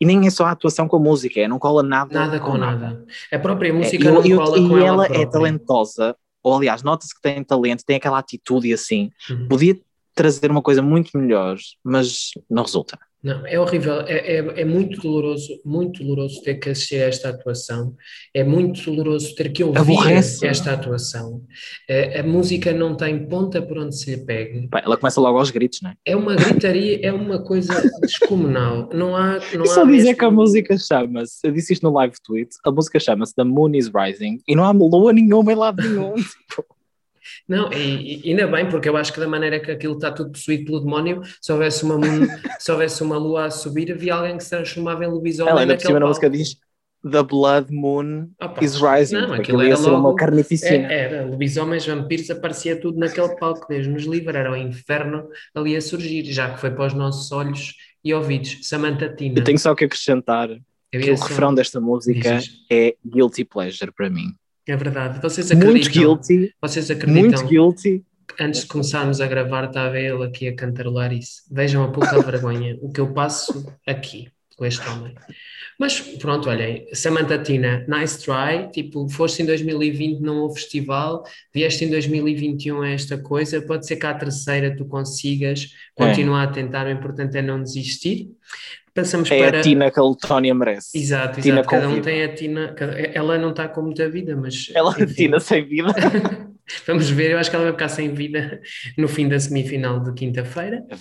E 0.00 0.06
nem 0.06 0.26
é 0.26 0.30
só 0.30 0.44
a 0.44 0.50
atuação 0.52 0.86
com 0.86 0.96
a 0.96 1.00
música, 1.00 1.40
é 1.40 1.48
não 1.48 1.58
cola 1.58 1.82
nada. 1.82 2.12
Nada 2.12 2.38
com, 2.38 2.52
com 2.52 2.58
nada. 2.58 2.90
nada. 2.90 3.06
A 3.32 3.38
própria 3.38 3.72
música 3.72 4.08
é, 4.08 4.12
não 4.12 4.24
eu, 4.24 4.36
cola 4.36 4.58
e 4.58 4.68
com 4.68 4.78
ela. 4.78 5.08
E 5.08 5.12
ela 5.12 5.22
é 5.22 5.26
talentosa, 5.26 6.16
ou 6.42 6.56
aliás, 6.56 6.82
nota-se 6.82 7.14
que 7.14 7.20
tem 7.20 7.42
talento, 7.42 7.84
tem 7.84 7.96
aquela 7.96 8.18
atitude 8.18 8.68
e 8.68 8.72
assim. 8.72 9.10
Uhum. 9.28 9.48
Podia 9.48 9.80
trazer 10.14 10.50
uma 10.50 10.62
coisa 10.62 10.82
muito 10.82 11.16
melhor, 11.16 11.56
mas 11.84 12.30
não 12.50 12.62
resulta. 12.62 12.98
Não, 13.22 13.46
é 13.46 13.58
horrível, 13.58 14.00
é, 14.00 14.38
é, 14.38 14.62
é, 14.62 14.64
muito 14.64 15.00
doloroso, 15.00 15.60
muito 15.64 16.02
doloroso 16.02 16.42
ter 16.42 16.56
que 16.56 16.70
assistir 16.70 16.96
a 16.96 17.06
esta 17.06 17.28
atuação, 17.28 17.94
é 18.34 18.42
muito 18.42 18.82
doloroso 18.84 19.32
ter 19.36 19.52
que 19.52 19.62
ouvir 19.62 19.78
Aborrece. 19.78 20.44
esta 20.44 20.72
atuação. 20.72 21.40
A, 21.88 22.18
a, 22.18 22.22
música 22.24 22.72
não 22.72 22.96
tem 22.96 23.28
ponta 23.28 23.62
por 23.62 23.78
onde 23.78 23.96
se 23.96 24.10
lhe 24.10 24.24
pegue. 24.24 24.68
ela 24.72 24.96
começa 24.96 25.20
logo 25.20 25.38
aos 25.38 25.52
gritos, 25.52 25.80
não 25.82 25.90
é? 25.90 25.94
É 26.04 26.16
uma 26.16 26.34
gritaria, 26.34 26.98
é 27.00 27.12
uma 27.12 27.44
coisa 27.44 27.72
descomunal. 28.02 28.90
Não 28.92 29.14
há. 29.14 29.38
Não 29.54 29.64
e 29.64 29.68
só 29.68 29.84
dizer 29.84 29.98
mesmo... 29.98 30.18
que 30.18 30.24
a 30.24 30.30
música 30.30 30.76
chama-se, 30.76 31.46
eu 31.46 31.52
disse 31.52 31.74
isto 31.74 31.84
no 31.84 31.92
live 31.92 32.14
tweet, 32.24 32.50
a 32.64 32.72
música 32.72 32.98
chama-se 32.98 33.36
The 33.36 33.44
Moon 33.44 33.76
is 33.76 33.88
Rising 33.94 34.40
e 34.48 34.56
não 34.56 34.64
há 34.64 34.72
lua 34.72 35.12
nenhuma 35.12 35.52
em 35.52 35.56
lado 35.56 35.80
nenhum. 35.80 36.14
tipo. 36.50 36.71
Não, 37.48 37.72
e, 37.72 38.20
e, 38.24 38.30
ainda 38.30 38.46
bem, 38.46 38.68
porque 38.68 38.88
eu 38.88 38.96
acho 38.96 39.12
que 39.12 39.20
da 39.20 39.28
maneira 39.28 39.60
que 39.60 39.70
aquilo 39.70 39.94
está 39.94 40.10
tudo 40.10 40.32
possuído 40.32 40.64
pelo 40.64 40.80
demónio, 40.80 41.22
se 41.40 41.52
houvesse 41.52 41.84
uma, 41.84 41.96
se 42.58 42.72
houvesse 42.72 43.02
uma 43.02 43.16
lua 43.16 43.46
a 43.46 43.50
subir, 43.50 43.92
havia 43.92 44.14
alguém 44.14 44.36
que 44.36 44.44
se 44.44 44.50
transformava 44.50 45.04
em 45.04 45.08
lobisomem. 45.08 45.50
Ela 45.50 45.60
ainda 45.60 45.76
por 45.76 45.86
cima 45.86 46.00
na 46.00 46.06
música 46.06 46.30
diz 46.30 46.56
The 47.02 47.22
Blood 47.22 47.72
Moon 47.72 48.28
Opa, 48.40 48.64
is 48.64 48.80
Rising. 48.80 49.16
Não, 49.16 49.32
aquilo 49.32 49.62
ia 49.64 49.76
ser 49.76 49.90
uma 49.90 50.14
carnificina. 50.14 50.92
É, 50.92 51.00
era, 51.00 51.26
lobisomens, 51.26 51.84
vampiros, 51.84 52.30
aparecia 52.30 52.80
tudo 52.80 52.98
naquele 52.98 53.34
palco. 53.36 53.66
Deus 53.68 53.86
nos 53.86 54.04
livre, 54.04 54.36
era 54.36 54.52
o 54.52 54.56
inferno 54.56 55.28
ali 55.54 55.76
a 55.76 55.80
surgir, 55.80 56.24
já 56.32 56.54
que 56.54 56.60
foi 56.60 56.70
para 56.70 56.86
os 56.86 56.94
nossos 56.94 57.32
olhos 57.32 57.74
e 58.04 58.14
ouvidos. 58.14 58.58
Samantha 58.62 59.08
Tina. 59.08 59.40
Eu 59.40 59.44
tenho 59.44 59.58
só 59.58 59.74
que 59.74 59.84
acrescentar 59.84 60.48
que 60.90 61.10
o 61.10 61.16
refrão 61.16 61.54
desta 61.54 61.80
música 61.80 62.38
é 62.70 62.94
Guilty 63.04 63.44
Pleasure 63.44 63.90
para 63.90 64.08
mim. 64.08 64.34
É 64.66 64.76
verdade. 64.76 65.20
Vocês 65.20 65.50
acreditam? 65.50 65.72
Muito 65.72 65.90
guilty. 65.90 66.54
Vocês 66.60 66.90
acreditam? 66.90 67.22
Muito 67.22 67.46
guilty. 67.46 68.04
Antes 68.40 68.62
de 68.62 68.66
começarmos 68.66 69.20
a 69.20 69.26
gravar, 69.26 69.64
estava 69.64 69.98
ele 69.98 70.24
aqui 70.24 70.48
a 70.48 70.56
cantarolar 70.56 71.12
isso. 71.12 71.42
Vejam 71.50 71.84
a 71.84 71.90
pouca 71.90 72.20
vergonha 72.22 72.78
o 72.80 72.90
que 72.90 73.00
eu 73.00 73.12
passo 73.12 73.66
aqui. 73.86 74.31
Com 74.56 74.64
este 74.64 74.86
homem. 74.88 75.14
Mas 75.78 76.00
pronto, 76.00 76.48
olhem, 76.48 76.86
Samantha 76.92 77.38
Tina, 77.38 77.84
nice 77.88 78.22
try, 78.22 78.70
tipo, 78.70 79.08
foste 79.08 79.42
em 79.42 79.46
2020 79.46 80.20
num 80.20 80.48
festival, 80.50 81.24
vieste 81.52 81.84
em 81.84 81.90
2021 81.90 82.82
a 82.82 82.90
esta 82.90 83.18
coisa, 83.18 83.60
pode 83.60 83.86
ser 83.86 83.96
que 83.96 84.06
à 84.06 84.14
terceira 84.14 84.76
tu 84.76 84.84
consigas 84.84 85.68
continuar 85.94 86.42
é. 86.42 86.44
a 86.44 86.52
tentar, 86.52 86.86
o 86.86 86.90
importante 86.90 87.36
é 87.36 87.42
não 87.42 87.62
desistir. 87.62 88.28
Passamos 88.94 89.30
é 89.30 89.38
para... 89.38 89.58
a 89.60 89.62
Tina 89.62 89.90
que 89.90 89.98
a 89.98 90.02
Letónia 90.02 90.54
merece. 90.54 90.96
Exato, 90.96 91.40
exato. 91.40 91.42
Tina 91.42 91.64
cada 91.64 91.88
um 91.88 91.94
vida. 91.94 92.04
tem 92.04 92.22
a 92.22 92.34
Tina, 92.34 92.76
ela 93.14 93.38
não 93.38 93.50
está 93.50 93.66
com 93.66 93.82
muita 93.82 94.08
vida, 94.08 94.36
mas... 94.36 94.70
Ela, 94.74 94.90
enfim. 95.00 95.14
Tina 95.14 95.40
sem 95.40 95.64
vida. 95.64 95.92
Vamos 96.86 97.10
ver, 97.10 97.32
eu 97.32 97.38
acho 97.38 97.50
que 97.50 97.56
ela 97.56 97.64
vai 97.64 97.72
ficar 97.72 97.88
sem 97.88 98.12
vida 98.14 98.60
no 98.96 99.08
fim 99.08 99.28
da 99.28 99.38
semifinal 99.40 100.00
de 100.00 100.12
quinta-feira. 100.12 100.84
É 100.88 100.96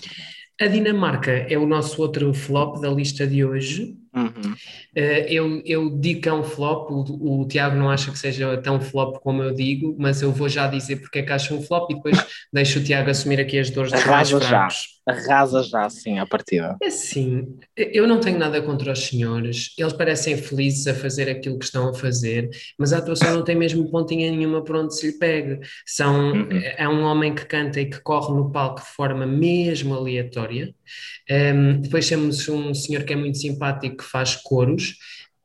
a 0.60 0.68
Dinamarca 0.68 1.32
é 1.32 1.58
o 1.58 1.66
nosso 1.66 2.02
outro 2.02 2.34
flop 2.34 2.80
da 2.80 2.90
lista 2.90 3.26
de 3.26 3.44
hoje. 3.44 3.98
Uhum. 4.14 4.52
Uh, 4.96 5.26
eu, 5.28 5.62
eu 5.66 5.90
digo 5.98 6.22
que 6.22 6.30
é 6.30 6.34
um 6.34 6.44
flop, 6.44 6.92
o, 6.92 7.42
o, 7.42 7.48
Tiago 7.48 7.78
não 7.78 7.90
acha 7.90 8.12
que 8.12 8.20
seja 8.20 8.58
tão 8.58 8.80
flop 8.82 9.18
como 9.22 9.42
eu 9.42 9.54
digo, 9.54 9.96
mas 9.98 10.22
eu 10.22 10.32
vou 10.32 10.50
já 10.50 10.68
dizer 10.68 10.98
porque 10.98 11.20
é 11.20 11.22
que 11.24 11.32
acho 11.32 11.56
um 11.56 11.62
flop 11.62 11.90
e 11.90 11.96
depois 11.96 12.18
deixo 12.52 12.80
o 12.80 12.84
Tiago 12.84 13.10
assumir 13.10 13.40
aqui 13.40 13.58
as 13.58 13.70
dores 13.70 13.92
dos 13.92 14.06
mais 14.06 14.30
fracos. 14.30 14.91
Arrasa 15.08 15.64
já, 15.64 15.90
sim, 15.90 16.20
a 16.20 16.26
partida. 16.26 16.78
É 16.82 16.90
sim, 16.90 17.58
eu 17.76 18.08
não 18.08 18.20
tenho 18.20 18.38
nada 18.38 18.62
contra 18.62 18.92
os 18.92 19.00
senhores, 19.00 19.74
eles 19.78 19.94
parecem 19.94 20.38
felizes 20.38 20.86
a 20.88 20.94
fazer 20.94 21.30
aquilo 21.30 21.58
que 21.58 21.66
estão 21.66 21.90
a 21.90 21.94
fazer, 21.94 22.50
mas 22.78 22.94
a 22.94 23.00
atuação 23.00 23.36
não 23.36 23.44
tem 23.44 23.56
mesmo 23.56 23.90
pontinha 23.90 24.30
nenhuma 24.30 24.64
para 24.64 24.80
onde 24.80 24.96
se 24.96 25.08
lhe 25.08 25.18
pegue. 25.18 25.60
São, 25.86 26.34
uhum. 26.34 26.50
É 26.78 26.88
um 26.88 27.02
homem 27.04 27.34
que 27.34 27.46
canta 27.46 27.82
e 27.82 27.90
que 27.90 28.00
corre 28.02 28.34
no 28.34 28.52
palco 28.52 28.82
de 28.82 28.88
forma 28.88 29.26
mesmo 29.26 29.96
aleatória. 29.96 30.74
Um, 31.30 31.82
depois 31.82 32.08
temos 32.08 32.48
um 32.48 32.74
senhor 32.74 33.04
que 33.04 33.14
é 33.14 33.16
muito 33.16 33.38
simpático 33.38 33.98
que 33.98 34.04
faz 34.04 34.36
coros 34.36 34.96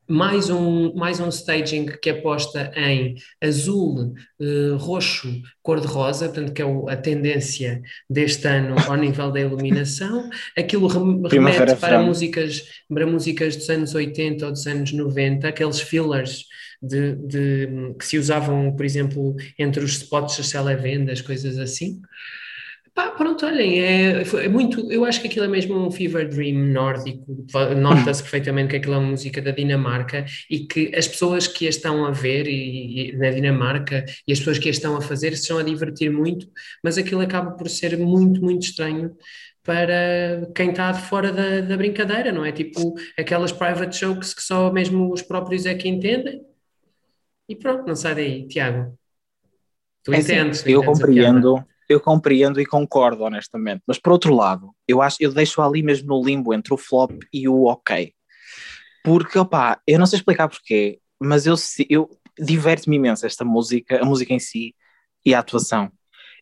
mais 0.07 0.49
um, 0.49 0.93
mais 0.93 1.19
um 1.19 1.29
staging 1.29 1.85
que 2.01 2.09
aposta 2.09 2.71
em 2.75 3.15
azul, 3.41 4.13
uh, 4.39 4.77
roxo, 4.77 5.41
cor-de-rosa, 5.61 6.29
portanto, 6.29 6.53
que 6.53 6.61
é 6.61 6.65
o, 6.65 6.87
a 6.87 6.95
tendência 6.95 7.81
deste 8.09 8.47
ano 8.47 8.75
ao 8.87 8.95
nível 8.95 9.31
da 9.31 9.41
iluminação. 9.41 10.29
Aquilo 10.57 10.87
remete 10.87 11.75
para 11.75 12.01
músicas, 12.01 12.63
para 12.87 13.05
músicas 13.05 13.55
dos 13.55 13.69
anos 13.69 13.93
80 13.93 14.45
ou 14.45 14.51
dos 14.51 14.65
anos 14.65 14.91
90, 14.91 15.47
aqueles 15.47 15.81
fillers 15.81 16.45
de, 16.81 17.15
de, 17.15 17.95
que 17.97 18.05
se 18.05 18.17
usavam, 18.17 18.75
por 18.75 18.85
exemplo, 18.85 19.35
entre 19.57 19.83
os 19.83 19.97
spots 19.97 20.37
das 20.37 20.51
televendas, 20.51 21.21
coisas 21.21 21.57
assim. 21.57 22.01
Pá, 22.97 23.11
pronto, 23.11 23.45
olhem, 23.45 23.79
é, 23.79 24.23
é, 24.23 24.47
muito. 24.47 24.91
Eu 24.91 25.05
acho 25.05 25.21
que 25.21 25.27
aquilo 25.27 25.45
é 25.45 25.47
mesmo 25.47 25.77
um 25.77 25.91
fever 25.91 26.27
dream 26.27 26.57
nórdico. 26.57 27.45
Nota-se 27.77 28.23
perfeitamente 28.23 28.71
que 28.71 28.77
aquilo 28.77 28.95
é 28.95 28.97
uma 28.97 29.11
música 29.11 29.39
da 29.39 29.51
Dinamarca 29.51 30.25
e 30.49 30.61
que 30.61 30.91
as 30.95 31.07
pessoas 31.07 31.45
que 31.45 31.67
a 31.67 31.69
estão 31.69 32.03
a 32.05 32.09
ver 32.09 32.47
e, 32.47 33.11
e, 33.11 33.15
na 33.15 33.29
Dinamarca 33.29 34.03
e 34.27 34.33
as 34.33 34.39
pessoas 34.39 34.57
que 34.57 34.67
a 34.67 34.71
estão 34.71 34.97
a 34.97 35.01
fazer 35.01 35.35
se 35.35 35.43
estão 35.43 35.59
a 35.59 35.63
divertir 35.63 36.09
muito, 36.11 36.49
mas 36.83 36.97
aquilo 36.97 37.21
acaba 37.21 37.51
por 37.51 37.69
ser 37.69 37.95
muito, 37.99 38.41
muito 38.41 38.63
estranho 38.63 39.15
para 39.61 40.49
quem 40.55 40.71
está 40.71 40.91
de 40.91 41.01
fora 41.01 41.31
da, 41.31 41.61
da 41.61 41.77
brincadeira, 41.77 42.31
não 42.31 42.43
é? 42.43 42.51
Tipo 42.51 42.95
aquelas 43.15 43.51
private 43.51 43.99
jokes 43.99 44.33
que 44.33 44.41
só 44.41 44.73
mesmo 44.73 45.13
os 45.13 45.21
próprios 45.21 45.67
é 45.67 45.75
que 45.75 45.87
entendem. 45.87 46.41
E 47.47 47.55
pronto, 47.55 47.85
não 47.85 47.95
sai 47.95 48.15
daí, 48.15 48.47
Tiago. 48.47 48.97
Tu 50.03 50.15
é 50.15 50.17
entendes? 50.17 50.61
Assim, 50.61 50.71
eu 50.71 50.81
entendes 50.81 50.99
compreendo 50.99 51.63
eu 51.89 51.99
compreendo 51.99 52.59
e 52.59 52.65
concordo, 52.65 53.23
honestamente. 53.23 53.81
Mas 53.87 53.97
por 53.97 54.11
outro 54.11 54.33
lado, 54.33 54.71
eu 54.87 55.01
acho 55.01 55.17
eu 55.19 55.31
deixo 55.31 55.61
ali 55.61 55.81
mesmo 55.81 56.07
no 56.07 56.23
limbo 56.23 56.53
entre 56.53 56.73
o 56.73 56.77
flop 56.77 57.11
e 57.33 57.47
o 57.47 57.65
ok. 57.65 58.13
Porque, 59.03 59.39
opá, 59.39 59.79
eu 59.87 59.97
não 59.97 60.05
sei 60.05 60.17
explicar 60.17 60.49
porquê, 60.49 60.99
mas 61.19 61.45
eu, 61.45 61.55
eu 61.89 62.09
diverte-me 62.37 62.97
imenso 62.97 63.25
esta 63.25 63.45
música, 63.45 64.01
a 64.01 64.05
música 64.05 64.33
em 64.33 64.39
si 64.39 64.75
e 65.25 65.33
a 65.33 65.39
atuação. 65.39 65.91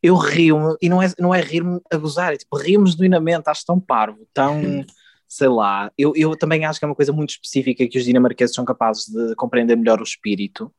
Eu 0.01 0.15
rio-me, 0.15 0.75
e 0.81 0.89
não 0.89 1.01
é, 1.01 1.11
não 1.19 1.33
é 1.33 1.41
rir-me 1.41 1.79
a 1.91 1.97
gozar, 1.97 2.33
é 2.33 2.37
tipo, 2.37 2.57
rio-me 2.57 2.89
acho 3.45 3.65
tão 3.65 3.79
parvo, 3.79 4.27
tão, 4.33 4.83
sei 5.27 5.47
lá. 5.47 5.91
Eu, 5.97 6.13
eu 6.15 6.35
também 6.35 6.65
acho 6.65 6.79
que 6.79 6.85
é 6.85 6.87
uma 6.87 6.95
coisa 6.95 7.13
muito 7.13 7.31
específica 7.31 7.87
que 7.87 7.97
os 7.97 8.05
dinamarqueses 8.05 8.55
são 8.55 8.65
capazes 8.65 9.05
de 9.07 9.35
compreender 9.35 9.75
melhor 9.75 9.99
o 9.99 10.03
espírito 10.03 10.73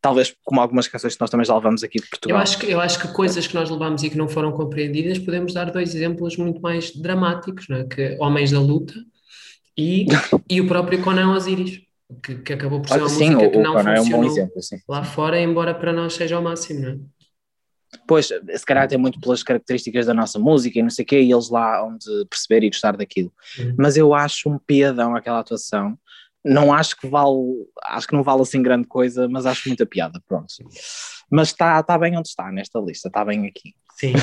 talvez 0.00 0.34
como 0.44 0.60
algumas 0.60 0.88
canções 0.88 1.14
que 1.14 1.20
nós 1.20 1.30
também 1.30 1.44
já 1.44 1.54
levamos 1.54 1.82
aqui 1.84 2.00
de 2.00 2.08
Portugal. 2.08 2.38
Eu 2.38 2.42
acho 2.42 2.58
que, 2.58 2.70
eu 2.70 2.80
acho 2.80 2.98
que 2.98 3.08
coisas 3.08 3.46
que 3.46 3.54
nós 3.54 3.68
levamos 3.68 4.02
e 4.02 4.10
que 4.10 4.16
não 4.16 4.28
foram 4.28 4.52
compreendidas, 4.52 5.18
podemos 5.18 5.52
dar 5.52 5.70
dois 5.70 5.94
exemplos 5.94 6.36
muito 6.36 6.60
mais 6.60 6.94
dramáticos, 6.94 7.68
não 7.68 7.78
é? 7.78 7.84
que 7.84 8.16
Homens 8.18 8.50
da 8.50 8.60
Luta 8.60 8.94
e, 9.76 10.06
e 10.48 10.60
o 10.60 10.66
próprio 10.66 11.02
Conan 11.02 11.34
Osiris, 11.34 11.80
que, 12.22 12.36
que 12.36 12.52
acabou 12.52 12.80
por 12.80 12.88
ser 12.88 12.98
uma 12.98 13.08
sim, 13.08 13.30
música 13.30 13.46
o, 13.46 13.50
que 13.50 13.58
não 13.58 13.72
Conan 13.74 13.96
funcionou 13.96 14.22
é 14.22 14.26
um 14.26 14.30
exemplo, 14.30 14.60
lá 14.88 15.04
fora, 15.04 15.40
embora 15.40 15.74
para 15.74 15.92
nós 15.92 16.14
seja 16.14 16.38
o 16.38 16.42
máximo, 16.42 16.80
não 16.80 16.90
é? 16.90 16.98
Pois, 18.06 18.26
se 18.26 18.64
calhar 18.64 18.84
até 18.84 18.96
muito 18.96 19.20
pelas 19.20 19.42
características 19.42 20.06
da 20.06 20.14
nossa 20.14 20.38
música 20.38 20.78
e 20.78 20.82
não 20.82 20.90
sei 20.90 21.04
o 21.04 21.06
quê, 21.06 21.20
e 21.20 21.32
eles 21.32 21.50
lá 21.50 21.84
onde 21.84 22.06
perceber 22.28 22.64
e 22.64 22.70
gostar 22.70 22.96
daquilo. 22.96 23.32
Uhum. 23.58 23.74
Mas 23.76 23.96
eu 23.96 24.14
acho 24.14 24.48
um 24.48 24.58
piadão 24.58 25.16
aquela 25.16 25.40
atuação 25.40 25.98
não 26.44 26.72
acho 26.72 26.96
que 26.96 27.06
vale, 27.06 27.36
acho 27.84 28.06
que 28.06 28.14
não 28.14 28.22
vale 28.22 28.42
assim 28.42 28.62
grande 28.62 28.86
coisa, 28.86 29.28
mas 29.28 29.46
acho 29.46 29.68
muita 29.68 29.84
piada, 29.84 30.22
pronto. 30.26 30.52
Mas 31.30 31.48
está 31.48 31.82
tá 31.82 31.98
bem 31.98 32.16
onde 32.16 32.28
está 32.28 32.50
nesta 32.50 32.78
lista, 32.80 33.08
está 33.08 33.24
bem 33.24 33.46
aqui. 33.46 33.74
Sim, 33.98 34.14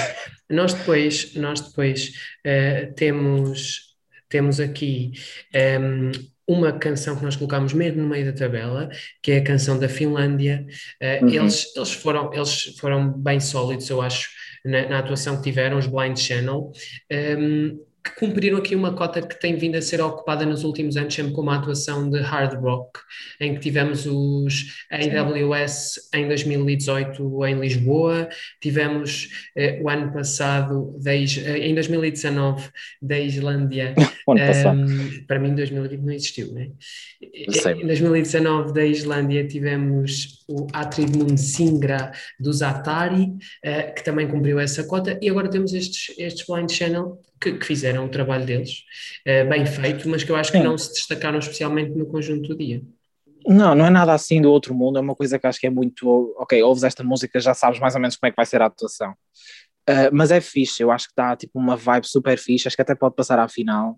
nós 0.50 0.74
depois, 0.74 1.36
nós 1.36 1.62
depois 1.62 2.14
uh, 2.46 2.94
temos, 2.96 3.96
temos 4.28 4.60
aqui 4.60 5.12
um, 5.54 5.58
ehm, 5.60 6.12
uma 6.48 6.72
canção 6.72 7.16
que 7.16 7.24
nós 7.24 7.36
colocamos 7.36 7.74
mesmo 7.74 8.02
no 8.02 8.08
meio 8.08 8.26
da 8.26 8.38
tabela, 8.38 8.90
que 9.22 9.34
é 9.34 9.38
a 9.38 9.44
canção 9.44 9.78
da 9.78 9.88
Finlândia. 9.88 10.66
Uh, 11.02 11.26
uhum. 11.26 11.30
eles, 11.30 11.76
eles, 11.76 11.92
foram, 11.92 12.34
eles 12.34 12.76
foram 12.80 13.12
bem 13.12 13.40
sólidos, 13.40 13.90
eu 13.90 14.02
acho, 14.02 14.28
na, 14.66 14.90
na 14.90 15.00
atuação 15.00 15.38
que 15.38 15.44
tiveram, 15.44 15.78
os 15.78 15.86
Blind 15.86 16.18
Channel. 16.18 16.72
Um, 17.12 17.16
ehm, 17.16 17.78
que 18.08 18.20
cumpriram 18.20 18.58
aqui 18.58 18.76
uma 18.76 18.94
cota 18.94 19.22
que 19.22 19.40
tem 19.40 19.56
vindo 19.56 19.76
a 19.76 19.82
ser 19.82 20.02
ocupada 20.02 20.46
nos 20.46 20.64
últimos 20.64 20.96
anos, 20.98 21.14
sempre 21.14 21.34
com 21.34 21.42
uma 21.42 21.58
atuação 21.58 22.10
de 22.10 22.20
hard 22.22 22.60
rock, 22.60 23.00
em 23.40 23.56
que 23.56 23.60
tivemos 23.60 24.06
os 24.06 24.86
AWS 24.92 26.10
em 26.14 26.28
2018 26.28 27.46
em 27.46 27.60
Lisboa, 27.60 28.30
tivemos 28.62 29.30
eh, 29.56 29.80
o 29.82 29.90
ano 29.90 30.12
passado, 30.14 30.96
de, 31.00 31.40
eh, 31.40 31.68
em 31.68 31.74
2019, 31.74 32.70
da 33.02 33.20
Islândia. 33.20 33.94
Um, 34.28 34.38
ehm, 34.38 35.26
para 35.26 35.40
mim, 35.40 35.56
2020 35.56 36.02
não 36.02 36.12
existiu, 36.12 36.52
né? 36.52 36.68
Em 37.22 37.88
2019, 37.88 38.74
da 38.74 38.86
Islândia, 38.86 39.48
tivemos 39.48 40.44
o 40.50 40.68
Atrid 40.74 41.38
Singra 41.38 42.12
dos 42.38 42.62
Atari, 42.62 43.24
uh, 43.24 43.96
que 43.96 44.04
também 44.04 44.28
cumpriu 44.28 44.60
essa 44.60 44.84
cota, 44.84 45.18
e 45.22 45.30
agora 45.30 45.50
temos 45.50 45.74
estes, 45.74 46.14
estes 46.18 46.46
Blind 46.46 46.70
Channel 46.70 47.18
que, 47.40 47.54
que 47.54 47.66
fizeram 47.66 48.06
o 48.06 48.10
trabalho 48.10 48.46
deles, 48.46 48.84
uh, 49.28 49.48
bem 49.50 49.66
feito, 49.66 50.08
mas 50.10 50.24
que 50.24 50.32
eu 50.32 50.36
acho 50.36 50.52
que 50.52 50.58
Sim. 50.58 50.64
não 50.64 50.78
se 50.78 50.94
destacaram 50.94 51.40
especialmente 51.40 51.92
no 51.92 52.06
conjunto 52.06 52.50
do 52.50 52.58
dia. 52.58 52.82
Não, 53.46 53.74
não 53.74 53.86
é 53.86 53.90
nada 53.90 54.14
assim 54.14 54.42
do 54.42 54.52
outro 54.52 54.74
mundo, 54.76 54.98
é 54.98 55.02
uma 55.02 55.16
coisa 55.16 55.40
que 55.40 55.48
acho 55.48 55.60
que 55.60 55.68
é 55.68 55.70
muito. 55.70 56.36
Ok, 56.38 56.62
ouves 56.64 56.84
esta 56.84 57.04
música, 57.04 57.40
já 57.40 57.54
sabes 57.54 57.80
mais 57.80 57.96
ou 57.96 58.02
menos 58.02 58.18
como 58.18 58.28
é 58.28 58.32
que 58.32 58.36
vai 58.36 58.46
ser 58.46 58.62
a 58.62 58.66
atuação. 58.66 59.12
Uh, 59.90 60.12
mas 60.12 60.32
é 60.32 60.42
fixe, 60.42 60.84
eu 60.84 60.92
acho 60.92 61.08
que 61.08 61.14
dá 61.16 61.34
tipo 61.36 61.58
uma 61.58 61.78
vibe 61.78 62.06
super 62.06 62.38
fixe, 62.38 62.68
acho 62.68 62.76
que 62.76 62.82
até 62.82 62.94
pode 62.94 63.16
passar 63.16 63.40
à 63.40 63.48
final. 63.48 63.98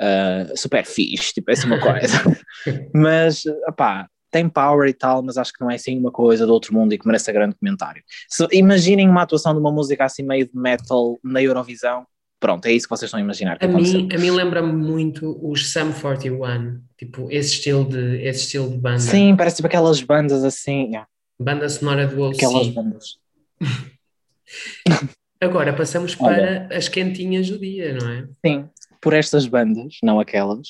Uh, 0.00 0.56
super 0.56 0.84
fixe, 0.84 1.34
tipo, 1.34 1.52
é 1.52 1.54
uma 1.66 1.80
coisa. 1.80 2.16
mas, 2.92 3.44
opá, 3.68 4.08
tem 4.34 4.48
power 4.48 4.88
e 4.88 4.92
tal, 4.92 5.22
mas 5.22 5.38
acho 5.38 5.52
que 5.52 5.60
não 5.60 5.70
é 5.70 5.76
assim 5.76 5.96
uma 5.96 6.10
coisa 6.10 6.44
do 6.44 6.52
outro 6.52 6.74
mundo 6.74 6.92
e 6.92 6.98
que 6.98 7.06
merece 7.06 7.32
grande 7.32 7.54
comentário. 7.54 8.02
Se, 8.28 8.44
imaginem 8.50 9.08
uma 9.08 9.22
atuação 9.22 9.54
de 9.54 9.60
uma 9.60 9.70
música 9.70 10.04
assim 10.04 10.24
meio 10.24 10.46
de 10.46 10.58
metal 10.58 11.16
na 11.22 11.40
Eurovisão, 11.40 12.04
Pronto, 12.40 12.66
é 12.66 12.72
isso 12.72 12.86
que 12.86 12.90
vocês 12.90 13.08
estão 13.08 13.18
a 13.18 13.22
imaginar. 13.22 13.58
A 13.60 13.66
mim, 13.66 14.08
a 14.12 14.18
mim 14.18 14.30
lembra-me 14.30 14.72
muito 14.72 15.38
os 15.42 15.72
Sum 15.72 15.92
41, 15.92 16.80
tipo, 16.96 17.30
esse 17.30 17.54
estilo 17.54 17.84
de, 17.88 18.22
esse 18.22 18.40
estilo 18.40 18.70
de 18.70 18.76
banda. 18.76 18.98
Sim, 18.98 19.34
parece 19.36 19.56
tipo 19.56 19.66
aquelas 19.66 20.02
bandas 20.02 20.44
assim. 20.44 20.86
Yeah. 20.86 21.08
Banda 21.38 21.68
sonora 21.68 22.06
do 22.06 22.22
OC. 22.22 22.36
Aquelas 22.36 22.68
bandas. 22.68 23.18
Agora 25.40 25.72
passamos 25.72 26.14
para 26.14 26.26
Olha. 26.26 26.68
as 26.72 26.88
quentinhas 26.88 27.48
do 27.48 27.58
dia, 27.58 27.94
não 27.94 28.10
é? 28.10 28.28
Sim, 28.44 28.68
por 29.04 29.12
estas 29.12 29.46
bandas, 29.46 29.98
não 30.02 30.18
aquelas, 30.18 30.66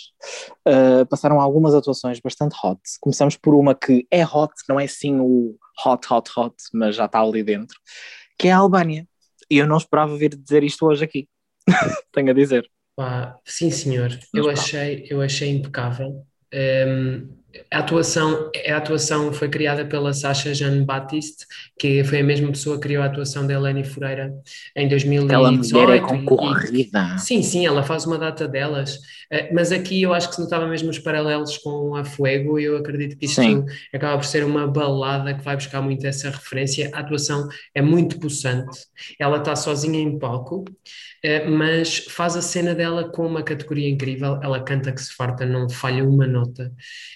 uh, 0.67 1.07
passaram 1.09 1.41
algumas 1.41 1.73
atuações 1.73 2.19
bastante 2.19 2.57
hot. 2.65 2.81
Começamos 3.01 3.37
por 3.37 3.55
uma 3.55 3.75
que 3.75 4.07
é 4.11 4.27
hot, 4.27 4.53
não 4.69 4.81
é 4.81 4.89
sim 4.89 5.21
o 5.21 5.57
hot, 5.87 6.13
hot, 6.13 6.31
hot, 6.37 6.57
mas 6.73 6.97
já 6.97 7.05
está 7.05 7.21
ali 7.21 7.45
dentro, 7.45 7.79
que 8.37 8.49
é 8.49 8.53
a 8.53 8.59
Albânia. 8.59 9.07
E 9.49 9.59
eu 9.59 9.69
não 9.69 9.77
esperava 9.77 10.17
vir 10.17 10.35
dizer 10.35 10.65
isto 10.65 10.85
hoje 10.85 11.05
aqui. 11.05 11.29
tenho 12.13 12.31
a 12.31 12.35
dizer. 12.35 12.69
sim, 13.45 13.71
senhor. 13.71 14.19
eu 14.33 14.49
achei, 14.49 15.07
eu 15.11 15.21
achei 15.21 15.51
impecável. 15.51 16.25
Um, 16.53 17.44
A 17.71 17.79
atuação, 17.79 18.51
a 18.69 18.77
atuação 18.77 19.33
foi 19.33 19.49
criada 19.49 19.85
pela 19.85 20.13
Sacha 20.13 20.55
Jean 20.55 20.85
Baptiste, 20.85 21.47
que 21.79 22.03
foi 22.05 22.21
a 22.21 22.25
mesma 22.25 22.49
pessoa 22.49 22.77
que 22.77 22.83
criou 22.83 23.03
a 23.03 23.07
atuação 23.07 23.47
da 23.47 23.55
Eleni 23.55 23.85
Fureira 23.85 24.33
em 24.77 24.89
2018. 24.89 25.25
Aquela 25.25 25.53
mulher 25.53 25.97
é 25.97 26.01
concorrida. 26.01 27.15
E, 27.17 27.19
sim, 27.19 27.43
sim, 27.43 27.67
ela 27.67 27.83
faz 27.83 28.07
uma 28.07 28.19
data 28.19 28.47
delas. 28.49 28.99
Eh, 29.31 29.53
mas 29.53 29.73
aqui 29.73 30.03
eu 30.03 30.13
acho 30.15 30.29
que 30.29 30.35
se 30.37 30.41
notava 30.41 30.67
mesmo 30.67 30.91
os 30.91 30.99
paralelos 30.99 31.59
com 31.59 31.95
a 31.97 32.05
Fuego 32.05 32.59
e 32.59 32.65
eu 32.65 32.77
acredito 32.77 33.17
que 33.17 33.27
isto 33.27 33.43
sim. 33.43 33.65
acaba 33.93 34.17
por 34.19 34.25
ser 34.25 34.45
uma 34.45 34.67
balada 34.67 35.35
que 35.35 35.43
vai 35.43 35.57
buscar 35.57 35.81
muito 35.81 36.07
essa 36.07 36.31
referência. 36.31 36.91
A 36.93 37.01
atuação 37.01 37.49
é 37.75 37.83
muito 37.83 38.19
possante. 38.19 38.79
Ela 39.19 39.39
está 39.39 39.57
sozinha 39.57 39.99
em 40.01 40.19
palco, 40.19 40.65
eh, 41.23 41.49
mas 41.49 41.99
faz 41.99 42.37
a 42.37 42.43
cena 42.43 42.75
dela 42.75 43.09
com 43.11 43.27
uma 43.27 43.43
categoria 43.43 43.89
incrível. 43.89 44.39
Ela 44.43 44.63
canta 44.63 44.93
que 44.93 45.01
se 45.01 45.13
farta, 45.15 45.45
não 45.47 45.69
falha 45.69 46.05
uma 46.05 46.27
nota 46.27 46.73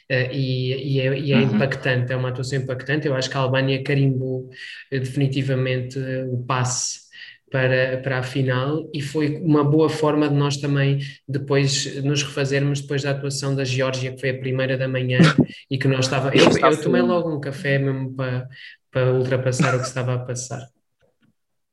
eh, 0.09 0.28
e, 0.33 0.97
e 0.97 1.01
é, 1.01 1.19
e 1.19 1.33
é 1.33 1.37
uhum. 1.37 1.55
impactante, 1.55 2.13
é 2.13 2.17
uma 2.17 2.29
atuação 2.29 2.59
impactante. 2.59 3.07
Eu 3.07 3.15
acho 3.15 3.31
que 3.31 3.37
a 3.37 3.41
Albânia 3.41 3.83
carimbou 3.83 4.49
eh, 4.91 4.99
definitivamente 4.99 5.99
o 6.31 6.39
passe 6.47 7.09
para, 7.51 7.99
para 8.03 8.19
a 8.19 8.23
final 8.23 8.89
e 8.93 9.01
foi 9.01 9.37
uma 9.37 9.65
boa 9.65 9.89
forma 9.89 10.29
de 10.29 10.35
nós 10.35 10.57
também 10.59 10.99
depois 11.27 12.03
nos 12.03 12.23
refazermos 12.23 12.81
depois 12.81 13.03
da 13.03 13.11
atuação 13.11 13.55
da 13.55 13.65
Geórgia, 13.65 14.13
que 14.13 14.21
foi 14.21 14.31
a 14.31 14.39
primeira 14.39 14.77
da 14.77 14.87
manhã 14.87 15.19
e 15.71 15.79
que 15.79 15.89
nós 15.89 16.07
estava. 16.07 16.31
Eu, 16.35 16.45
eu 16.45 16.83
tomei 16.83 17.03
logo 17.03 17.35
um 17.35 17.41
café 17.41 17.79
mesmo 17.79 18.15
para, 18.15 18.49
para 18.91 19.13
ultrapassar 19.13 19.75
o 19.75 19.79
que 19.79 19.87
estava 19.87 20.15
a 20.15 20.19
passar. 20.19 20.67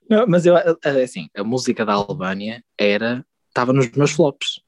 Não, 0.10 0.26
mas 0.28 0.46
eu, 0.46 0.56
assim, 1.04 1.28
a 1.36 1.44
música 1.44 1.84
da 1.84 1.94
Albânia 1.94 2.64
era, 2.78 3.26
estava 3.50 3.74
nos 3.74 3.90
meus 3.92 4.12
flops. 4.12 4.62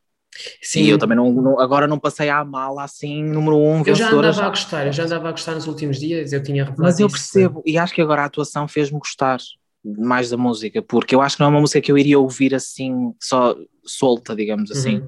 Sim. 0.62 0.86
Eu 0.86 0.98
também 0.98 1.16
não, 1.16 1.32
não, 1.32 1.60
agora 1.60 1.88
não 1.88 2.00
passei 2.00 2.30
à 2.30 2.44
mala 2.44 2.84
assim, 2.84 3.24
número 3.24 3.58
um, 3.58 3.84
Eu 3.86 3.96
já 3.96 4.10
andava 4.10 4.34
já. 4.34 4.46
a 4.46 4.50
gostar, 4.50 4.88
eu 4.88 4.94
já 4.94 5.04
andava 5.04 5.30
a 5.30 5.32
gostar 5.32 5.56
nos 5.56 5.68
últimos 5.68 6.00
dias, 6.00 6.34
eu 6.34 6.44
tinha 6.44 6.74
Mas 6.78 7.00
eu 7.00 7.10
percebo, 7.10 7.62
e 7.66 7.78
acho 7.78 7.94
que 7.94 8.02
agora 8.02 8.24
a 8.24 8.26
atuação 8.26 8.68
fez-me 8.68 9.00
gostar 9.00 9.40
mais 9.84 10.30
da 10.30 10.38
música, 10.38 10.82
porque 10.82 11.16
eu 11.16 11.22
acho 11.22 11.38
que 11.38 11.42
não 11.42 11.48
é 11.48 11.52
uma 11.52 11.62
música 11.62 11.82
que 11.82 11.92
eu 11.92 11.98
iria 11.98 12.20
ouvir 12.20 12.54
assim, 12.54 13.14
só 13.22 13.56
solta, 13.86 14.36
digamos 14.36 14.72
assim. 14.72 14.98
Uhum. 14.98 15.08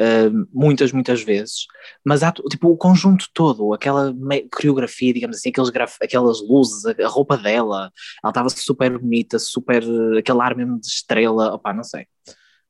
Uh, 0.00 0.48
muitas, 0.50 0.92
muitas 0.92 1.22
vezes, 1.22 1.66
mas 2.02 2.22
há, 2.22 2.32
tipo, 2.32 2.70
o 2.70 2.76
conjunto 2.76 3.26
todo, 3.34 3.74
aquela 3.74 4.14
coreografia, 4.50 5.12
digamos 5.12 5.36
assim, 5.36 5.50
aqueles 5.50 5.70
aquelas 6.02 6.40
luzes, 6.40 6.86
a, 6.86 7.04
a 7.04 7.06
roupa 7.06 7.36
dela, 7.36 7.92
ela 8.24 8.30
estava 8.30 8.48
super 8.48 8.98
bonita, 8.98 9.38
super, 9.38 9.84
aquele 10.18 10.40
ar 10.40 10.56
mesmo 10.56 10.80
de 10.80 10.86
estrela, 10.86 11.52
opá, 11.52 11.74
não 11.74 11.84
sei. 11.84 12.06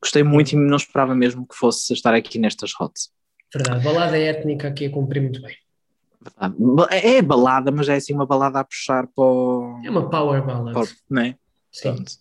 Gostei 0.03 0.23
muito 0.23 0.53
e 0.53 0.57
não 0.57 0.77
esperava 0.77 1.15
mesmo 1.15 1.47
que 1.47 1.55
fosse 1.55 1.93
estar 1.93 2.15
aqui 2.15 2.39
nestas 2.39 2.73
rotas. 2.73 3.11
Verdade, 3.55 3.85
balada 3.85 4.19
étnica 4.19 4.69
aqui 4.69 4.87
a 4.87 4.91
cumprir 4.91 5.21
muito 5.21 5.43
bem. 5.43 5.55
É, 6.91 7.17
é 7.17 7.23
balada, 7.23 7.71
mas 7.71 7.89
é 7.89 7.97
assim 7.97 8.15
uma 8.15 8.27
balada 8.27 8.61
a 8.61 8.65
puxar 8.65 9.07
para 9.07 9.25
o... 9.25 9.81
É 9.85 9.91
uma 9.91 10.09
power 10.09 10.45
ballad. 10.45 10.73
Para, 10.73 10.87
não 11.09 11.23
é? 11.23 11.37
Sim. 11.73 11.95
Pronto. 11.95 12.13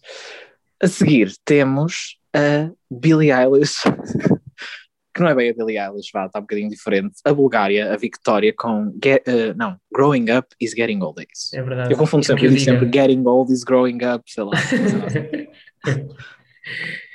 A 0.82 0.88
seguir 0.88 1.34
temos 1.44 2.18
a 2.34 2.72
Billie 2.90 3.32
Eilish 3.32 3.84
que 5.14 5.22
não 5.22 5.30
é 5.30 5.36
bem 5.36 5.50
a 5.50 5.54
Billie 5.54 5.78
Eilish, 5.78 6.12
vá, 6.14 6.26
está 6.26 6.40
um 6.40 6.44
bocadinho 6.44 6.70
diferente. 6.70 7.16
A 7.26 7.34
Bulgária, 7.34 7.94
a 7.94 7.98
Victoria 7.98 8.54
com 8.56 8.94
get, 9.04 9.22
uh, 9.28 9.54
não, 9.58 9.78
Growing 9.94 10.32
Up 10.32 10.48
is 10.62 10.72
Getting 10.72 11.02
Old 11.02 11.22
Is. 11.22 11.54
É 11.54 11.62
verdade. 11.62 11.92
Eu 11.92 11.98
confundo 11.98 12.26
sempre, 12.26 12.46
eu 12.46 12.52
digo 12.52 12.62
sempre 12.62 12.90
Getting 12.92 13.26
Old 13.28 13.52
is 13.52 13.64
Growing 13.64 14.00
Up, 14.06 14.24
sei 14.26 14.44
lá. 14.44 14.52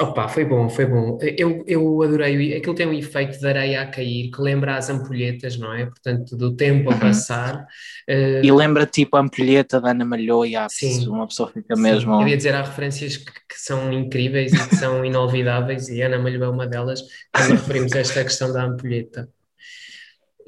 Opa, 0.00 0.28
foi 0.28 0.46
bom, 0.46 0.68
foi 0.70 0.86
bom. 0.86 1.18
Eu, 1.20 1.62
eu 1.66 2.02
adorei, 2.02 2.56
aquilo 2.56 2.74
tem 2.74 2.86
um 2.86 2.92
efeito 2.92 3.38
de 3.38 3.46
areia 3.46 3.82
a 3.82 3.86
cair 3.86 4.30
que 4.30 4.40
lembra 4.40 4.76
as 4.76 4.88
ampulhetas, 4.88 5.58
não 5.58 5.74
é? 5.74 5.84
Portanto, 5.84 6.36
do 6.36 6.56
tempo 6.56 6.90
a 6.90 6.94
uhum. 6.94 7.00
passar. 7.00 7.66
Uh... 8.08 8.42
E 8.42 8.50
lembra 8.50 8.86
tipo 8.86 9.16
a 9.18 9.20
ampulheta 9.20 9.78
da 9.78 9.90
Ana 9.90 10.06
Malhoa, 10.06 10.68
Sim. 10.70 11.06
uma 11.08 11.26
pessoa 11.26 11.50
fica 11.52 11.76
Sim. 11.76 11.82
mesmo. 11.82 12.20
Eu 12.20 12.28
ia 12.28 12.36
dizer, 12.36 12.54
há 12.54 12.62
referências 12.62 13.18
que, 13.18 13.30
que 13.30 13.60
são 13.60 13.92
incríveis 13.92 14.54
e 14.54 14.68
que 14.68 14.76
são 14.76 15.04
inolvidáveis, 15.04 15.88
e 15.90 16.00
Ana 16.00 16.18
Malhoa 16.18 16.46
é 16.46 16.48
uma 16.48 16.66
delas, 16.66 17.02
quando 17.30 17.50
referimos 17.50 17.92
a 17.92 17.98
esta 17.98 18.24
questão 18.24 18.50
da 18.50 18.64
ampulheta. 18.64 19.28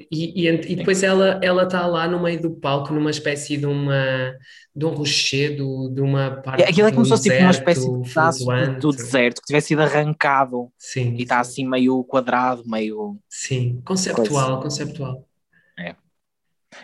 E, 0.09 0.45
e, 0.45 0.47
e, 0.47 0.75
depois 0.75 1.03
ela 1.03 1.39
ela 1.43 1.63
está 1.63 1.85
lá 1.85 2.07
no 2.07 2.21
meio 2.21 2.41
do 2.41 2.51
palco 2.51 2.93
numa 2.93 3.11
espécie 3.11 3.57
de 3.57 3.65
uma 3.65 4.33
de 4.75 4.85
um 4.85 4.89
rochedo 4.89 5.89
de 5.93 6.01
uma 6.01 6.41
parte 6.41 6.63
aquilo 6.63 6.87
é 6.87 6.91
como 6.91 7.05
se 7.05 7.11
fosse 7.11 7.29
tipo 7.29 7.41
uma 7.41 7.51
espécie 7.51 7.91
de 7.91 8.09
pedaço 8.09 8.45
do 8.79 8.91
deserto 8.91 9.41
que 9.41 9.47
tivesse 9.47 9.67
sido 9.69 9.81
arrancado 9.81 10.71
sim, 10.77 11.15
e 11.17 11.23
está 11.23 11.39
assim 11.39 11.67
meio 11.67 12.03
quadrado 12.03 12.63
meio 12.65 13.17
sim 13.29 13.81
conceptual 13.85 14.59
coisa. 14.59 14.61
conceptual. 14.61 15.27
É. 15.77 15.95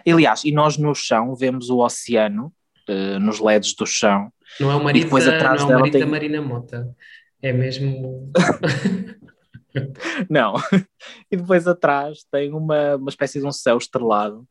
Aliás 0.05 0.43
e 0.43 0.51
nós 0.51 0.77
no 0.77 0.93
chão 0.93 1.35
vemos 1.35 1.69
o 1.69 1.79
oceano 1.79 2.51
uh, 2.89 3.19
nos 3.19 3.39
LEDs 3.39 3.73
do 3.73 3.85
chão 3.85 4.31
não 4.59 4.71
é 4.71 4.75
o 4.75 4.83
marido, 4.83 5.03
depois 5.03 5.25
da, 5.25 5.35
atrás 5.35 5.61
não 5.61 5.71
é 5.71 5.75
o 5.75 5.79
marido 5.79 5.93
tem... 5.93 6.01
da 6.01 6.07
Marina 6.07 6.41
Mota. 6.41 6.95
É 7.41 7.53
mesmo 7.53 8.31
Não. 10.29 10.55
E 11.31 11.37
depois 11.37 11.67
atrás 11.67 12.19
tem 12.31 12.53
uma, 12.53 12.95
uma 12.95 13.09
espécie 13.09 13.39
de 13.39 13.45
um 13.45 13.51
céu 13.51 13.77
estrelado. 13.77 14.47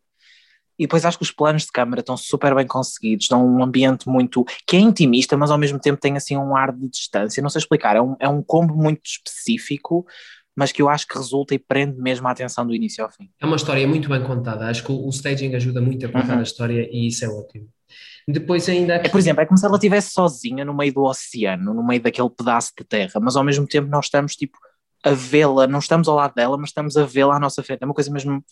E 0.79 0.85
depois 0.85 1.05
acho 1.05 1.17
que 1.17 1.25
os 1.25 1.31
planos 1.31 1.63
de 1.63 1.73
câmara 1.73 2.01
estão 2.01 2.17
super 2.17 2.55
bem 2.55 2.67
conseguidos, 2.67 3.29
dão 3.29 3.47
um 3.47 3.63
ambiente 3.63 4.09
muito. 4.09 4.45
que 4.67 4.77
é 4.77 4.81
intimista, 4.81 5.37
mas 5.37 5.51
ao 5.51 5.59
mesmo 5.59 5.79
tempo 5.79 6.01
tem 6.01 6.17
assim 6.17 6.37
um 6.37 6.55
ar 6.55 6.73
de 6.73 6.89
distância. 6.89 7.43
Não 7.43 7.49
sei 7.49 7.61
explicar, 7.61 7.97
é 7.97 8.03
um, 8.03 8.15
é 8.21 8.29
um 8.29 8.43
combo 8.43 8.77
muito 8.77 9.01
específico, 9.07 10.07
mas 10.55 10.73
que 10.73 10.83
eu 10.83 10.89
acho 10.89 11.07
que 11.07 11.17
resulta 11.17 11.55
e 11.55 11.59
prende 11.59 12.01
mesmo 12.01 12.29
a 12.29 12.31
atenção 12.31 12.67
do 12.67 12.75
início 12.75 13.03
ao 13.03 13.11
fim. 13.11 13.31
É 13.41 13.47
uma 13.47 13.57
história 13.57 13.87
muito 13.87 14.09
bem 14.09 14.23
contada. 14.23 14.67
Acho 14.67 14.85
que 14.85 14.93
o, 14.93 15.07
o 15.07 15.09
staging 15.11 15.55
ajuda 15.55 15.81
muito 15.81 16.05
a 16.05 16.09
contar 16.11 16.35
uhum. 16.35 16.41
a 16.41 16.43
história 16.43 16.89
e 16.91 17.07
isso 17.07 17.25
é 17.25 17.29
ótimo. 17.29 17.69
Depois 18.29 18.69
ainda 18.69 18.97
aqui... 18.97 19.07
É, 19.07 19.11
por 19.11 19.19
exemplo, 19.19 19.43
é 19.43 19.47
como 19.47 19.57
se 19.57 19.65
ela 19.65 19.77
estivesse 19.77 20.11
sozinha 20.11 20.65
no 20.65 20.75
meio 20.75 20.93
do 20.93 21.05
oceano, 21.05 21.73
no 21.73 21.87
meio 21.87 22.03
daquele 22.03 22.29
pedaço 22.29 22.73
de 22.77 22.85
terra, 22.85 23.21
mas 23.21 23.37
ao 23.37 23.45
mesmo 23.45 23.67
tempo 23.67 23.89
nós 23.89 24.07
estamos 24.07 24.35
tipo 24.35 24.59
a 25.07 25.13
vê-la, 25.13 25.69
não 25.69 25.79
estamos 25.79 26.09
ao 26.09 26.17
lado 26.17 26.35
dela, 26.35 26.59
mas 26.59 26.71
estamos 26.71 26.97
a 26.97 27.07
vê-la 27.07 27.37
à 27.37 27.39
nossa 27.39 27.63
frente. 27.63 27.83
É 27.83 27.85
uma 27.85 27.95
coisa 27.95 28.11
mesmo, 28.11 28.45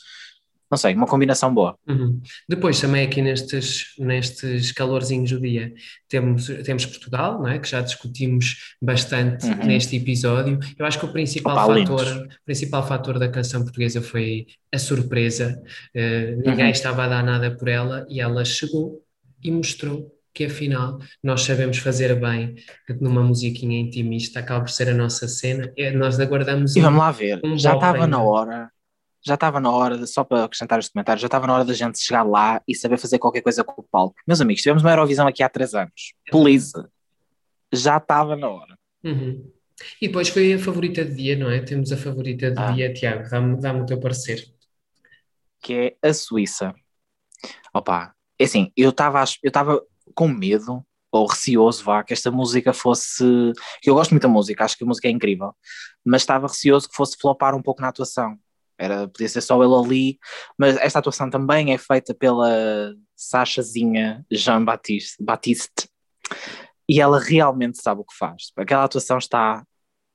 não 0.71 0.79
sei, 0.79 0.95
uma 0.95 1.07
combinação 1.07 1.53
boa. 1.53 1.77
Uhum. 1.89 2.21
Depois 2.49 2.81
também 2.81 3.05
aqui 3.05 3.21
nestes, 3.21 3.87
nestes 3.99 4.71
calorzinhos 4.71 5.33
do 5.33 5.41
dia 5.41 5.75
temos, 6.09 6.47
temos 6.65 6.87
Portugal, 6.87 7.41
não 7.41 7.49
é? 7.49 7.59
que 7.59 7.69
já 7.69 7.81
discutimos 7.81 8.77
bastante 8.81 9.47
uhum. 9.47 9.67
neste 9.67 9.97
episódio. 9.97 10.61
Eu 10.79 10.87
acho 10.87 11.01
que 11.01 11.07
o 11.07 11.13
principal 11.13 11.69
Opa, 11.69 11.81
fator, 11.81 12.29
principal 12.47 12.87
fator 12.87 13.19
da 13.19 13.29
canção 13.29 13.63
portuguesa 13.63 14.01
foi 14.01 14.47
a 14.73 14.79
surpresa. 14.79 15.61
Uh, 15.93 16.37
ninguém 16.37 16.67
uhum. 16.67 16.71
estava 16.71 17.05
a 17.05 17.09
dar 17.09 17.25
nada 17.25 17.51
por 17.51 17.67
ela 17.67 18.07
e 18.09 18.21
ela 18.21 18.45
chegou 18.45 19.03
e 19.43 19.51
mostrou 19.51 20.14
que 20.35 20.47
afinal 20.47 20.99
nós 21.23 21.43
sabemos 21.43 21.79
fazer 21.79 22.19
bem 22.19 22.57
numa 23.01 23.23
musiquinha 23.23 23.79
intimista, 23.79 24.41
acaba 24.41 24.65
por 24.65 24.71
ser 24.71 24.89
a 24.89 24.95
nossa 24.95 25.29
cena, 25.29 25.73
é, 25.77 25.93
nós 25.93 26.19
aguardamos. 26.19 26.75
E 26.75 26.81
vamos 26.81 26.99
lá 26.99 27.13
ver, 27.13 27.41
um 27.45 27.57
já 27.57 27.75
estava 27.75 28.07
na 28.07 28.21
hora, 28.21 28.71
já 29.25 29.35
estava 29.35 29.61
na 29.61 29.71
hora, 29.71 30.05
só 30.07 30.25
para 30.25 30.45
acrescentar 30.45 30.81
este 30.81 30.93
comentário, 30.93 31.21
já 31.21 31.29
estava 31.29 31.47
na 31.47 31.55
hora 31.55 31.65
da 31.65 31.73
gente 31.73 32.03
chegar 32.03 32.25
lá 32.25 32.61
e 32.67 32.75
saber 32.75 32.99
fazer 32.99 33.19
qualquer 33.19 33.43
coisa 33.43 33.63
com 33.63 33.81
o 33.81 33.85
palco. 33.85 34.17
Meus 34.27 34.41
amigos, 34.41 34.61
tivemos 34.61 34.83
uma 34.83 34.91
Eurovisão 34.91 35.27
aqui 35.27 35.43
há 35.43 35.49
três 35.49 35.73
anos, 35.73 36.15
please, 36.31 36.73
já 37.73 37.99
estava 37.99 38.35
na 38.35 38.49
hora. 38.49 38.77
Uhum. 39.05 39.51
E 40.01 40.09
depois 40.09 40.29
foi 40.29 40.53
a 40.53 40.59
favorita 40.59 41.05
de 41.05 41.15
dia, 41.15 41.37
não 41.37 41.51
é? 41.51 41.61
Temos 41.61 41.93
a 41.93 41.97
favorita 41.97 42.51
de 42.51 42.59
ah. 42.59 42.73
dia, 42.73 42.93
Tiago, 42.93 43.29
dá-me 43.29 43.61
dá 43.61 43.73
o 43.73 43.87
teu 43.87 44.01
parecer. 44.01 44.45
Que 45.61 45.97
é 46.03 46.09
a 46.09 46.13
Suíça. 46.13 46.75
Opa, 47.73 48.15
é 48.39 48.45
assim, 48.45 48.73
eu 48.77 48.91
estava 48.91 49.25
eu 49.43 49.49
estava 49.49 49.83
com 50.15 50.29
medo 50.29 50.85
ou 51.13 51.27
receoso, 51.27 51.85
vá, 51.85 52.03
que 52.03 52.13
esta 52.13 52.31
música 52.31 52.73
fosse. 52.73 53.25
Eu 53.85 53.95
gosto 53.95 54.11
muito 54.11 54.23
da 54.23 54.29
música, 54.29 54.65
acho 54.65 54.77
que 54.77 54.85
a 54.85 54.87
música 54.87 55.09
é 55.09 55.11
incrível, 55.11 55.55
mas 56.05 56.23
estava 56.23 56.49
receoso 56.49 56.89
que 56.89 56.97
fosse 56.97 57.17
flopar 57.21 57.55
um 57.55 57.63
pouco 57.63 57.81
na 57.81 57.89
atuação. 57.89 58.37
Era, 58.77 59.07
podia 59.07 59.29
ser 59.29 59.41
só 59.41 59.63
ele 59.63 59.75
ali, 59.75 60.19
mas 60.59 60.77
esta 60.79 60.99
atuação 60.99 61.31
também 61.31 61.73
é 61.73 61.79
feita 61.79 62.13
pela 62.13 62.93
Sachazinha 63.15 64.27
Jean 64.31 64.65
Baptiste, 64.65 65.23
Baptiste 65.23 65.89
e 66.89 67.01
ela 67.01 67.19
realmente 67.21 67.81
sabe 67.81 68.01
o 68.01 68.05
que 68.05 68.17
faz. 68.17 68.53
Aquela 68.57 68.85
atuação 68.85 69.19
está 69.19 69.65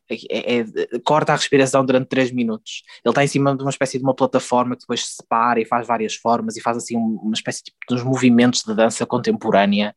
é, 0.10 0.60
é, 0.60 0.65
corta 1.04 1.34
a 1.34 1.36
respiração 1.36 1.86
durante 1.86 2.08
3 2.08 2.32
minutos. 2.32 2.84
Ele 3.04 3.12
está 3.12 3.24
em 3.24 3.28
cima 3.28 3.56
de 3.56 3.63
uma 3.63 3.69
espécie 3.69 3.98
de 3.98 4.04
uma 4.04 4.15
plataforma 4.15 4.76
que 4.76 4.82
depois 4.82 5.06
se 5.06 5.15
separa 5.15 5.62
e 5.62 5.65
faz 5.65 5.86
várias 5.86 6.15
formas 6.15 6.58
e 6.58 6.62
faz 6.62 6.78
assim 6.78 6.98
uma 6.98 7.34
espécie 7.34 7.63
de, 7.63 7.72
de 7.88 7.95
uns 7.95 8.04
movimentos 8.04 8.63
de 8.63 8.74
dança 8.74 9.06
contemporânea 9.06 9.95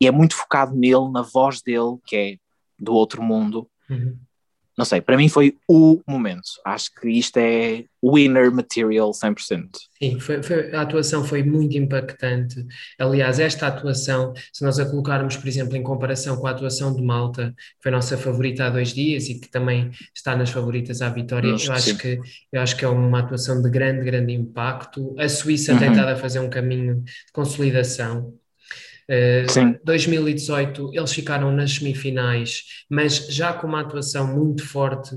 e 0.00 0.06
é 0.06 0.10
muito 0.10 0.34
focado 0.34 0.74
nele, 0.74 1.10
na 1.12 1.22
voz 1.22 1.60
dele, 1.62 1.98
que 2.06 2.16
é 2.16 2.36
do 2.78 2.92
outro 2.92 3.22
mundo. 3.22 3.68
Uhum. 3.88 4.18
Não 4.82 4.84
sei, 4.84 5.00
para 5.00 5.16
mim 5.16 5.28
foi 5.28 5.54
o 5.68 6.00
momento. 6.08 6.42
Acho 6.64 6.92
que 6.92 7.08
isto 7.08 7.36
é 7.36 7.84
winner 8.04 8.50
material 8.50 9.12
100%. 9.12 9.68
Sim, 10.02 10.18
foi, 10.18 10.42
foi, 10.42 10.74
a 10.74 10.80
atuação 10.80 11.24
foi 11.24 11.44
muito 11.44 11.78
impactante. 11.78 12.66
Aliás, 12.98 13.38
esta 13.38 13.68
atuação, 13.68 14.32
se 14.52 14.64
nós 14.64 14.80
a 14.80 14.84
colocarmos, 14.84 15.36
por 15.36 15.46
exemplo, 15.46 15.76
em 15.76 15.84
comparação 15.84 16.36
com 16.36 16.48
a 16.48 16.50
atuação 16.50 16.92
de 16.92 17.00
Malta, 17.00 17.54
que 17.56 17.82
foi 17.84 17.92
a 17.92 17.94
nossa 17.94 18.18
favorita 18.18 18.64
há 18.64 18.70
dois 18.70 18.92
dias 18.92 19.28
e 19.28 19.38
que 19.38 19.48
também 19.48 19.92
está 20.12 20.34
nas 20.34 20.50
favoritas 20.50 21.00
à 21.00 21.08
vitória, 21.08 21.46
eu 21.46 21.72
acho, 21.72 21.96
que, 21.96 22.18
eu 22.52 22.60
acho 22.60 22.76
que 22.76 22.84
é 22.84 22.88
uma 22.88 23.20
atuação 23.20 23.62
de 23.62 23.70
grande, 23.70 24.04
grande 24.04 24.32
impacto. 24.32 25.14
A 25.16 25.28
Suíça 25.28 25.74
uhum. 25.74 25.78
tem 25.78 25.90
estado 25.92 26.08
a 26.08 26.16
fazer 26.16 26.40
um 26.40 26.50
caminho 26.50 27.02
de 27.02 27.32
consolidação. 27.32 28.34
Uh, 29.08 29.78
2018 29.84 30.90
eles 30.94 31.12
ficaram 31.12 31.52
nas 31.52 31.72
semifinais, 31.72 32.62
mas 32.88 33.26
já 33.28 33.52
com 33.52 33.66
uma 33.66 33.80
atuação 33.80 34.26
muito 34.26 34.66
forte 34.66 35.16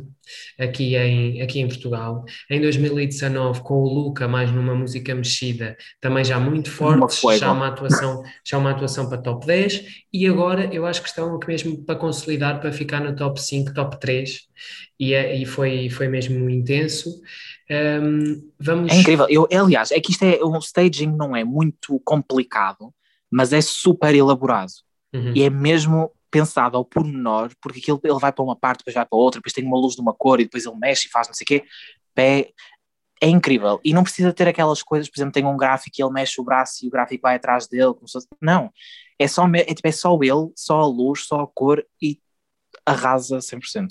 aqui 0.59 0.95
em, 0.95 1.41
aqui 1.41 1.59
em 1.59 1.67
Portugal. 1.67 2.23
Em 2.49 2.59
2019, 2.59 3.61
com 3.61 3.75
o 3.75 3.87
Luca, 3.87 4.27
mais 4.27 4.51
numa 4.51 4.75
música 4.75 5.13
mexida, 5.13 5.75
também 6.01 6.23
já 6.23 6.39
muito 6.39 6.69
forte, 6.69 7.23
uma 7.23 7.37
já 7.37 7.51
uma 7.51 7.67
atuação, 7.67 8.23
já 8.43 8.57
uma 8.57 8.71
atuação 8.71 9.07
para 9.07 9.21
top 9.21 9.45
10, 9.45 9.83
e 10.11 10.27
agora 10.27 10.73
eu 10.73 10.85
acho 10.85 11.01
que 11.01 11.09
estão 11.09 11.39
mesmo 11.47 11.83
para 11.83 11.95
consolidar, 11.95 12.59
para 12.59 12.71
ficar 12.71 13.01
no 13.01 13.15
top 13.15 13.41
5, 13.41 13.73
top 13.73 13.99
3, 13.99 14.41
e, 14.99 15.13
é, 15.13 15.35
e 15.35 15.45
foi, 15.45 15.89
foi 15.89 16.07
mesmo 16.07 16.49
intenso. 16.49 17.21
Um, 17.69 18.49
vamos... 18.59 18.91
É 18.91 18.97
incrível, 18.97 19.27
eu, 19.29 19.47
aliás, 19.51 19.91
é 19.91 19.99
que 19.99 20.11
isto 20.11 20.23
é, 20.23 20.39
o 20.41 20.57
staging 20.59 21.15
não 21.15 21.35
é 21.35 21.43
muito 21.43 21.99
complicado, 22.03 22.93
mas 23.31 23.53
é 23.53 23.61
super 23.61 24.13
elaborado. 24.13 24.71
Uhum. 25.13 25.33
E 25.35 25.43
é 25.43 25.49
mesmo 25.49 26.11
pensado 26.29 26.75
ao 26.75 26.83
pormenor, 26.83 27.51
porque 27.61 27.79
aquilo 27.79 27.99
ele 28.03 28.19
vai 28.19 28.31
para 28.31 28.43
uma 28.43 28.55
parte, 28.55 28.79
depois 28.79 28.93
vai 28.93 29.05
para 29.05 29.17
outra, 29.17 29.39
depois 29.39 29.53
tem 29.53 29.65
uma 29.65 29.77
luz 29.77 29.95
de 29.95 30.01
uma 30.01 30.13
cor 30.13 30.39
e 30.39 30.43
depois 30.43 30.65
ele 30.65 30.75
mexe 30.77 31.07
e 31.07 31.11
faz 31.11 31.27
não 31.27 31.33
sei 31.33 31.45
o 31.45 31.47
quê. 31.47 31.63
É, 32.17 32.49
é 33.21 33.29
incrível. 33.29 33.79
E 33.83 33.93
não 33.93 34.03
precisa 34.03 34.33
ter 34.33 34.47
aquelas 34.47 34.83
coisas, 34.83 35.09
por 35.09 35.17
exemplo, 35.17 35.31
tem 35.31 35.45
um 35.45 35.55
gráfico 35.55 35.95
e 35.97 36.03
ele 36.03 36.11
mexe 36.11 36.39
o 36.39 36.43
braço 36.43 36.83
e 36.83 36.87
o 36.87 36.91
gráfico 36.91 37.21
vai 37.21 37.35
atrás 37.35 37.67
dele. 37.67 37.93
Não. 38.41 38.69
É 39.17 39.27
só, 39.27 39.47
é, 39.47 39.63
tipo, 39.73 39.87
é 39.87 39.91
só 39.91 40.17
ele, 40.21 40.51
só 40.55 40.81
a 40.81 40.85
luz, 40.85 41.25
só 41.25 41.41
a 41.41 41.47
cor 41.47 41.85
e 42.01 42.19
arrasa 42.85 43.39
100%. 43.39 43.87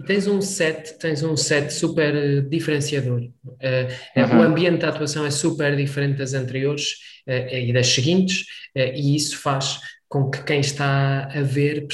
E 0.00 0.04
tens 0.04 0.26
um 0.26 0.40
set, 0.40 0.98
tens 0.98 1.22
um 1.22 1.36
set 1.36 1.72
super 1.72 2.14
uh, 2.14 2.42
diferenciador. 2.48 3.20
Uh, 3.20 4.20
uhum. 4.20 4.40
O 4.40 4.42
ambiente 4.42 4.80
da 4.80 4.88
atuação 4.88 5.24
é 5.24 5.30
super 5.30 5.76
diferente 5.76 6.18
das 6.18 6.34
anteriores 6.34 6.94
uh, 7.26 7.54
e 7.54 7.72
das 7.72 7.86
seguintes, 7.86 8.46
e 8.74 9.14
isso 9.14 9.38
faz 9.38 9.80
com 10.08 10.30
que 10.30 10.42
quem 10.44 10.60
está 10.60 11.24
a 11.24 11.42
ver 11.42 11.86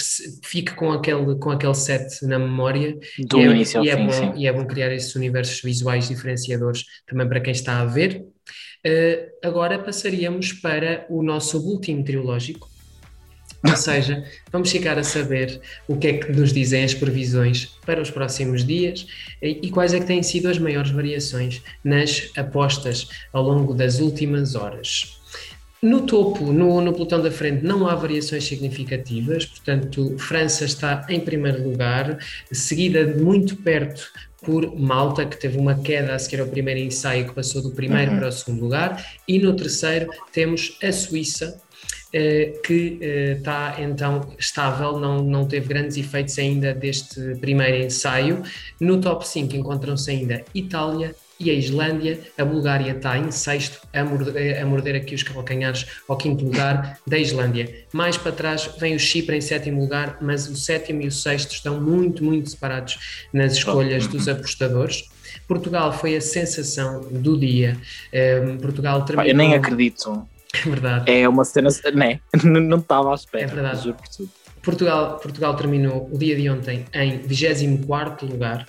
fique 0.44 0.74
com 0.74 0.92
aquele, 0.92 1.36
com 1.36 1.50
aquele 1.50 1.74
set 1.74 2.24
na 2.24 2.38
memória 2.38 2.96
Do 3.28 3.40
e, 3.40 3.42
é, 3.42 3.46
início 3.46 3.84
e, 3.84 3.88
é 3.88 3.96
fim, 3.96 4.06
bom, 4.06 4.36
e 4.36 4.46
é 4.46 4.52
bom 4.52 4.64
criar 4.64 4.92
esses 4.92 5.14
universos 5.14 5.60
visuais 5.60 6.08
diferenciadores 6.08 6.84
também 7.06 7.28
para 7.28 7.40
quem 7.40 7.52
está 7.52 7.80
a 7.80 7.84
ver. 7.84 8.24
agora 9.42 9.78
passaríamos 9.78 10.52
para 10.52 11.04
o 11.08 11.22
nosso 11.22 11.58
último 11.58 12.04
triológico, 12.04 12.68
ou 13.64 13.76
seja, 13.76 14.24
vamos 14.52 14.70
ficar 14.70 14.98
a 14.98 15.04
saber 15.04 15.60
o 15.88 15.96
que 15.96 16.06
é 16.06 16.12
que 16.18 16.32
nos 16.32 16.52
dizem 16.52 16.84
as 16.84 16.94
previsões 16.94 17.66
para 17.84 18.00
os 18.00 18.10
próximos 18.10 18.64
dias 18.64 19.06
e 19.42 19.70
quais 19.70 19.92
é 19.92 20.00
que 20.00 20.06
têm 20.06 20.22
sido 20.22 20.48
as 20.48 20.58
maiores 20.58 20.90
variações 20.90 21.62
nas 21.82 22.30
apostas 22.36 23.08
ao 23.32 23.42
longo 23.42 23.74
das 23.74 23.98
últimas 23.98 24.54
horas. 24.54 25.18
No 25.80 26.02
topo, 26.02 26.52
no, 26.52 26.80
no 26.80 26.92
pelotão 26.92 27.22
da 27.22 27.30
frente, 27.30 27.64
não 27.64 27.86
há 27.86 27.94
variações 27.94 28.42
significativas, 28.44 29.46
portanto, 29.46 30.16
França 30.18 30.64
está 30.64 31.06
em 31.08 31.20
primeiro 31.20 31.62
lugar, 31.62 32.18
seguida 32.50 33.04
de 33.04 33.22
muito 33.22 33.54
perto 33.54 34.10
por 34.42 34.76
Malta, 34.76 35.24
que 35.24 35.36
teve 35.36 35.56
uma 35.56 35.80
queda 35.80 36.14
a 36.14 36.18
seguir 36.18 36.40
ao 36.40 36.48
primeiro 36.48 36.80
ensaio, 36.80 37.28
que 37.28 37.34
passou 37.34 37.62
do 37.62 37.70
primeiro 37.70 38.10
uhum. 38.10 38.18
para 38.18 38.28
o 38.28 38.32
segundo 38.32 38.60
lugar, 38.60 39.04
e 39.26 39.38
no 39.38 39.54
terceiro 39.54 40.10
temos 40.32 40.76
a 40.82 40.90
Suíça, 40.90 41.60
que 42.64 42.98
está 43.38 43.76
eh, 43.78 43.84
então 43.84 44.34
estável, 44.38 44.98
não, 44.98 45.22
não 45.22 45.46
teve 45.46 45.68
grandes 45.68 45.96
efeitos 45.96 46.38
ainda 46.38 46.74
deste 46.74 47.36
primeiro 47.40 47.84
ensaio. 47.84 48.42
No 48.80 49.00
top 49.00 49.26
5 49.26 49.56
encontram-se 49.56 50.10
ainda 50.10 50.44
Itália, 50.54 51.14
e 51.40 51.50
a 51.50 51.54
Islândia, 51.54 52.18
a 52.36 52.44
Bulgária 52.44 52.92
está 52.92 53.16
em 53.16 53.30
sexto, 53.30 53.80
a 53.92 54.04
morder, 54.04 54.60
a 54.60 54.66
morder 54.66 54.96
aqui 54.96 55.14
os 55.14 55.22
calcanhares 55.22 55.86
ao 56.08 56.16
quinto 56.16 56.44
lugar 56.44 56.98
da 57.06 57.16
Islândia. 57.16 57.86
Mais 57.92 58.16
para 58.16 58.32
trás 58.32 58.68
vem 58.78 58.96
o 58.96 58.98
Chipre 58.98 59.36
em 59.36 59.40
sétimo 59.40 59.80
lugar, 59.80 60.18
mas 60.20 60.48
o 60.48 60.56
sétimo 60.56 61.02
e 61.02 61.06
o 61.06 61.12
sexto 61.12 61.52
estão 61.52 61.80
muito, 61.80 62.24
muito 62.24 62.50
separados 62.50 63.28
nas 63.32 63.52
escolhas 63.52 64.06
dos 64.08 64.26
apostadores. 64.26 65.08
Portugal 65.46 65.92
foi 65.92 66.16
a 66.16 66.20
sensação 66.20 67.02
do 67.08 67.38
dia. 67.38 67.76
Um, 68.12 68.58
Portugal 68.58 69.04
terminou... 69.04 69.30
Eu 69.30 69.36
nem 69.36 69.54
acredito. 69.54 70.26
É 70.64 70.70
verdade. 70.70 71.10
É 71.10 71.28
uma 71.28 71.44
cena. 71.44 71.68
Né? 71.94 72.20
Não 72.42 72.78
estava 72.78 73.12
à 73.12 73.14
espera. 73.14 73.44
É 73.44 73.46
verdade. 73.46 73.84
Juro 73.84 73.96
por 73.96 74.08
tudo. 74.08 74.30
Portugal, 74.62 75.18
Portugal 75.18 75.56
terminou 75.56 76.08
o 76.12 76.18
dia 76.18 76.36
de 76.36 76.50
ontem 76.50 76.84
em 76.92 77.18
24 77.18 78.26
lugar. 78.26 78.66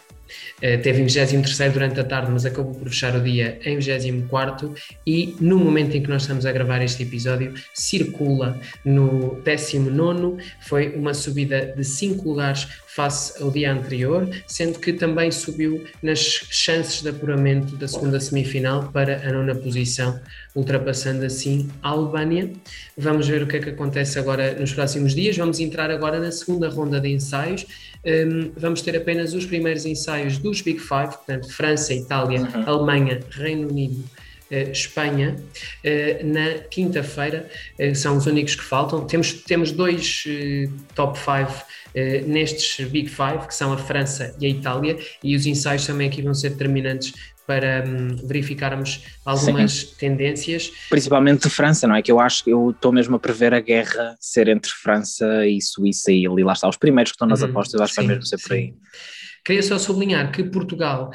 Uh, 0.58 0.82
teve 0.82 1.02
em 1.02 1.06
23 1.06 1.74
durante 1.74 2.00
a 2.00 2.04
tarde, 2.04 2.32
mas 2.32 2.46
acabou 2.46 2.74
por 2.74 2.90
fechar 2.90 3.16
o 3.16 3.22
dia 3.22 3.60
em 3.64 3.78
24 3.80 4.74
e 5.06 5.36
no 5.40 5.58
momento 5.58 5.96
em 5.96 6.02
que 6.02 6.10
nós 6.10 6.24
estamos 6.24 6.46
a 6.46 6.52
gravar 6.52 6.82
este 6.82 7.04
episódio, 7.04 7.54
circula 7.74 8.60
no 8.84 9.42
19, 9.44 10.44
foi 10.62 10.96
uma 10.96 11.14
subida 11.14 11.74
de 11.76 11.84
5 11.84 12.28
lugares 12.28 12.68
face 13.00 13.42
ao 13.42 13.52
dia 13.52 13.72
anterior, 13.72 14.28
sendo 14.46 14.80
que 14.80 14.92
também 14.92 15.32
subiu 15.32 15.86
nas 16.02 16.20
chances 16.20 17.02
de 17.02 17.10
apuramento 17.10 17.78
da 17.78 17.88
segunda 17.88 18.20
semifinal 18.20 18.92
para 18.92 19.26
a 19.26 19.32
nona 19.32 19.56
posição, 19.56 20.20
ultrapassando 20.56 21.24
assim 21.24 21.70
a 21.82 21.90
Albânia. 21.90 22.52
Vamos 22.98 23.28
ver 23.28 23.44
o 23.44 23.48
que 23.48 23.58
é 23.58 23.60
que 23.60 23.70
acontece 23.70 24.20
agora 24.20 24.54
nos 24.60 24.74
próximos 24.74 25.14
dias. 25.16 25.38
Vamos 25.38 25.60
entrar 25.60 25.92
agora 25.92 26.20
na 26.20 26.32
segunda 26.32 26.68
ronda 26.68 27.00
de 27.00 27.10
ensaios. 27.10 27.66
Um, 28.06 28.52
vamos 28.56 28.82
ter 28.82 28.96
apenas 28.96 29.34
os 29.34 29.46
primeiros 29.46 29.86
ensaios 29.86 30.38
dos 30.38 30.62
Big 30.62 30.80
Five, 30.80 31.18
portanto, 31.18 31.52
França, 31.52 31.94
Itália, 31.94 32.42
uhum. 32.42 32.64
Alemanha, 32.66 33.20
Reino 33.32 33.70
Unido, 33.70 34.04
Uh, 34.52 34.72
Espanha, 34.72 35.36
uh, 35.86 36.26
na 36.26 36.64
quinta-feira, 36.72 37.48
uh, 37.80 37.94
são 37.94 38.18
os 38.18 38.26
únicos 38.26 38.56
que 38.56 38.64
faltam. 38.64 39.06
Temos, 39.06 39.32
temos 39.44 39.72
dois 39.72 40.24
top 40.96 41.20
5 41.20 41.68
nestes 42.26 42.84
Big 42.90 43.10
Five, 43.10 43.46
que 43.46 43.54
são 43.54 43.72
a 43.72 43.78
França 43.78 44.36
e 44.40 44.48
a 44.48 44.50
Itália, 44.50 44.98
e 45.24 45.36
os 45.36 45.46
ensaios 45.46 45.86
também 45.86 46.08
aqui 46.08 46.24
vão 46.24 46.34
ser 46.34 46.50
determinantes 46.50 47.14
para 47.50 47.84
um, 47.84 48.16
verificarmos 48.28 49.04
algumas 49.26 49.72
Sim. 49.72 49.96
tendências. 49.98 50.72
Principalmente 50.88 51.42
de 51.42 51.50
França, 51.50 51.88
não 51.88 51.96
é? 51.96 52.02
Que 52.04 52.12
eu 52.12 52.20
acho 52.20 52.44
que 52.44 52.52
eu 52.52 52.70
estou 52.70 52.92
mesmo 52.92 53.16
a 53.16 53.20
prever 53.20 53.56
a 53.56 53.60
guerra 53.60 54.16
ser 54.20 54.48
entre 54.48 54.70
França 54.70 55.48
e 55.48 55.60
Suíça 55.60 56.12
e 56.12 56.28
ali 56.28 56.44
lá 56.44 56.54
está, 56.54 56.70
os 56.70 56.78
primeiros 56.78 57.12
que 57.12 57.16
estão 57.16 57.28
nas 57.28 57.42
uhum. 57.42 57.50
apostas, 57.50 57.74
eu 57.74 57.84
acho 57.84 57.96
que 57.96 58.02
vai 58.02 58.08
mesmo 58.08 58.24
ser 58.24 58.38
por 58.38 58.54
aí. 58.54 58.72
Queria 59.50 59.64
só 59.64 59.80
sublinhar 59.80 60.32
que 60.32 60.44
Portugal, 60.44 61.10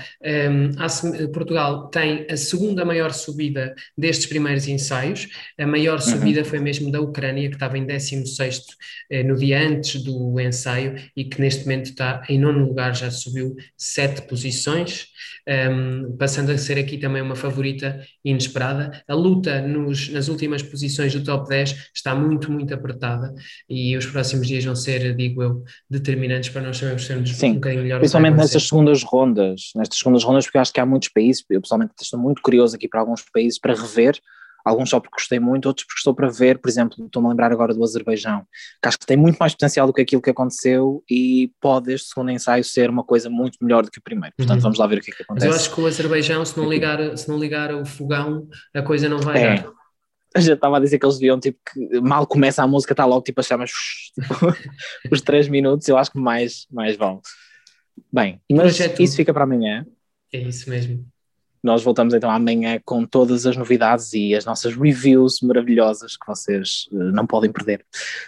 um, 0.51 1.29
Portugal 1.31 1.87
tem 1.87 2.27
a 2.29 2.37
segunda 2.37 2.85
maior 2.85 3.13
subida 3.13 3.73
destes 3.97 4.27
primeiros 4.27 4.67
ensaios. 4.67 5.29
A 5.57 5.65
maior 5.65 6.01
uhum. 6.01 6.01
subida 6.01 6.45
foi 6.45 6.59
mesmo 6.59 6.91
da 6.91 7.01
Ucrânia, 7.01 7.49
que 7.49 7.55
estava 7.55 7.79
em 7.79 7.87
16 7.87 8.65
eh, 9.09 9.23
no 9.23 9.37
dia 9.37 9.61
antes 9.61 10.03
do 10.03 10.41
ensaio 10.41 10.97
e 11.17 11.25
que 11.25 11.41
neste 11.41 11.63
momento 11.63 11.91
está 11.91 12.25
em 12.29 12.37
nono 12.37 12.67
lugar, 12.67 12.97
já 12.97 13.09
subiu 13.09 13.55
sete 13.77 14.23
posições, 14.23 15.07
um, 15.49 16.17
passando 16.17 16.51
a 16.51 16.59
ser 16.59 16.77
aqui 16.79 16.99
também 16.99 17.23
uma 17.23 17.37
favorita 17.37 18.01
inesperada. 18.25 19.03
A 19.07 19.15
luta 19.15 19.61
nos, 19.61 20.09
nas 20.09 20.27
últimas 20.27 20.61
posições 20.61 21.15
do 21.15 21.23
top 21.23 21.49
10 21.49 21.91
está 21.95 22.15
muito, 22.17 22.51
muito 22.51 22.75
apertada 22.75 23.33
e 23.69 23.97
os 23.97 24.07
próximos 24.07 24.49
dias 24.49 24.65
vão 24.65 24.75
ser, 24.75 25.15
digo 25.15 25.41
eu, 25.41 25.63
determinantes 25.89 26.49
para 26.49 26.63
nós 26.63 26.79
sabermos 26.79 27.07
sermos 27.07 27.31
Sim. 27.31 27.51
um 27.51 27.55
bocadinho 27.55 27.83
melhor 27.83 27.99
Principalmente 27.99 28.24
nestas 28.31 28.69
segundas 28.69 29.03
rondas, 29.03 29.71
nestas 29.75 29.99
segundas 29.99 30.25
rondas, 30.25 30.45
porque 30.45 30.59
acho 30.59 30.73
que 30.73 30.81
há 30.81 30.87
muitos 30.87 31.09
países, 31.09 31.45
eu 31.51 31.61
pessoalmente 31.61 31.93
estou 32.01 32.19
muito 32.19 32.43
curioso 32.43 32.77
aqui 32.77 32.89
para 32.89 33.01
alguns 33.01 33.23
países 33.33 33.59
para 33.59 33.75
rever, 33.75 34.19
alguns 34.65 34.89
só 34.89 34.99
porque 34.99 35.17
gostei 35.17 35.39
muito, 35.39 35.67
outros 35.67 35.87
porque 35.87 35.99
estou 35.99 36.15
para 36.15 36.29
ver, 36.29 36.59
por 36.59 36.69
exemplo, 36.69 37.05
estou-me 37.05 37.29
a 37.29 37.31
lembrar 37.31 37.53
agora 37.53 37.75
do 37.75 37.85
Azerbaijão, 37.85 38.47
que 38.83 38.89
acho 38.89 38.99
que 38.99 39.07
tem 39.07 39.17
muito 39.17 39.37
mais 39.37 39.53
potencial 39.53 39.87
do 39.87 39.93
que 39.93 40.01
aquilo 40.01 40.23
que 40.23 40.31
aconteceu 40.31 41.05
e 41.11 41.53
pode 41.61 41.93
este 41.93 42.09
segundo 42.09 42.31
ensaio 42.31 42.65
ser 42.65 42.89
uma 42.89 43.05
coisa 43.05 43.29
muito 43.29 43.59
melhor 43.61 43.85
do 43.85 43.91
que 43.91 43.99
o 43.99 44.03
primeiro. 44.03 44.35
Portanto, 44.37 44.57
uhum. 44.57 44.63
vamos 44.63 44.79
lá 44.79 44.87
ver 44.87 44.99
o 44.99 45.01
que 45.03 45.11
é 45.11 45.15
que 45.15 45.23
acontece. 45.23 45.47
Mas 45.47 45.57
eu 45.57 45.61
acho 45.61 45.75
que 45.75 45.81
o 45.81 45.87
Azerbaijão, 45.87 46.45
se 46.45 46.57
não 46.57 46.69
ligar, 46.69 47.17
se 47.19 47.29
não 47.29 47.39
ligar 47.39 47.75
o 47.75 47.85
fogão, 47.85 48.49
a 48.75 48.83
coisa 48.83 49.09
não 49.09 49.19
vai 49.19 49.43
é. 49.43 49.57
dar. 49.57 49.71
A 50.37 50.41
gente 50.41 50.55
estava 50.55 50.79
a 50.79 50.81
dizer 50.81 50.99
que 50.99 51.07
eles 51.07 51.17
deviam, 51.17 51.39
tipo, 51.39 51.61
que 51.73 52.01
mal 52.01 52.27
começa 52.27 52.61
a 52.61 52.67
música, 52.67 52.93
está 52.93 53.05
logo, 53.05 53.23
tipo, 53.23 53.39
a 53.41 53.45
chamar 53.45 53.67
tipo, 54.21 54.53
os 55.13 55.21
três 55.21 55.47
minutos, 55.47 55.87
eu 55.87 55.97
acho 55.97 56.11
que 56.11 56.19
mais, 56.19 56.67
mais 56.73 56.97
vale. 56.97 57.21
Bem, 58.13 58.41
mas 58.51 58.77
Projeto... 58.77 59.03
isso 59.03 59.17
fica 59.17 59.33
para 59.33 59.45
amanhã. 59.45 59.87
É 60.33 60.39
isso 60.39 60.69
mesmo. 60.69 61.07
Nós 61.63 61.83
voltamos 61.83 62.13
então 62.13 62.31
amanhã 62.31 62.79
com 62.85 63.07
todas 63.07 63.47
as 63.47 63.57
novidades 63.57 64.13
e 64.13 64.35
as 64.35 64.45
nossas 64.45 64.77
reviews 64.77 65.41
maravilhosas 65.41 66.17
que 66.17 66.27
vocês 66.27 66.87
uh, 66.93 67.11
não 67.11 67.27
podem 67.27 67.51
perder 67.51 67.85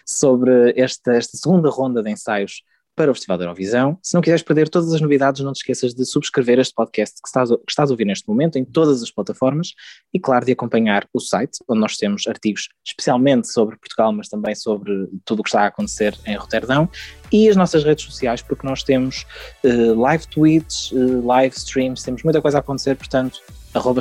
sobre 0.07 0.73
esta, 0.75 1.13
esta 1.13 1.37
segunda 1.37 1.69
ronda 1.69 2.03
de 2.03 2.11
ensaios 2.11 2.63
para 2.97 3.11
o 3.11 3.15
Festival 3.15 3.37
da 3.37 3.45
Eurovisão. 3.45 3.99
Se 4.03 4.15
não 4.15 4.23
quiseres 4.23 4.43
perder 4.43 4.71
todas 4.71 4.93
as 4.93 5.01
novidades, 5.01 5.43
não 5.43 5.53
te 5.53 5.59
esqueças 5.59 5.95
de 5.95 6.05
subscrever 6.07 6.59
este 6.59 6.75
podcast 6.75 7.21
que 7.21 7.29
estás, 7.29 7.51
que 7.51 7.71
estás 7.71 7.91
a 7.91 7.93
ouvir 7.93 8.07
neste 8.07 8.27
momento 8.27 8.57
em 8.57 8.65
todas 8.65 9.03
as 9.03 9.11
plataformas 9.11 9.75
e, 10.13 10.19
claro, 10.19 10.47
de 10.47 10.53
acompanhar 10.53 11.07
o 11.13 11.21
site, 11.21 11.59
onde 11.69 11.81
nós 11.81 11.97
temos 11.97 12.27
artigos 12.27 12.69
especialmente 12.85 13.53
sobre 13.53 13.77
Portugal, 13.77 14.13
mas 14.13 14.29
também 14.29 14.55
sobre 14.55 15.09
tudo 15.27 15.41
o 15.41 15.43
que 15.43 15.51
está 15.51 15.63
a 15.63 15.67
acontecer 15.67 16.19
em 16.27 16.37
Roterdão 16.37 16.89
e 17.31 17.49
as 17.49 17.57
nossas 17.57 17.85
redes 17.85 18.05
sociais, 18.05 18.41
porque 18.41 18.67
nós 18.67 18.83
temos 18.83 19.27
uh, 19.63 20.01
live 20.01 20.27
tweets, 20.29 20.91
uh, 20.93 21.27
live 21.27 21.55
streams, 21.55 22.03
temos 22.03 22.23
muita 22.23 22.41
coisa 22.41 22.59
a 22.59 22.61
acontecer, 22.61 22.97
portanto, 22.97 23.41
arroba 23.75 24.01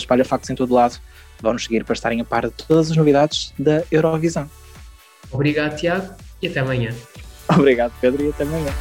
em 0.50 0.56
todo 0.56 0.74
lado, 0.74 0.98
vão-nos 1.42 1.64
seguir 1.64 1.84
para 1.84 1.94
estarem 1.94 2.22
a 2.22 2.26
par 2.26 2.48
de 2.48 2.54
todas 2.54 2.90
as 2.92 2.96
novidades 2.96 3.54
da 3.60 3.84
Eurovisão. 3.92 4.50
Obrigado, 5.32 5.76
Tiago, 5.76 6.14
e 6.42 6.48
até 6.48 6.62
amanhã. 6.62 6.94
Obrigado, 7.50 7.94
Pedro, 8.02 8.24
e 8.24 8.30
até 8.30 8.44
amanhã. 8.44 8.72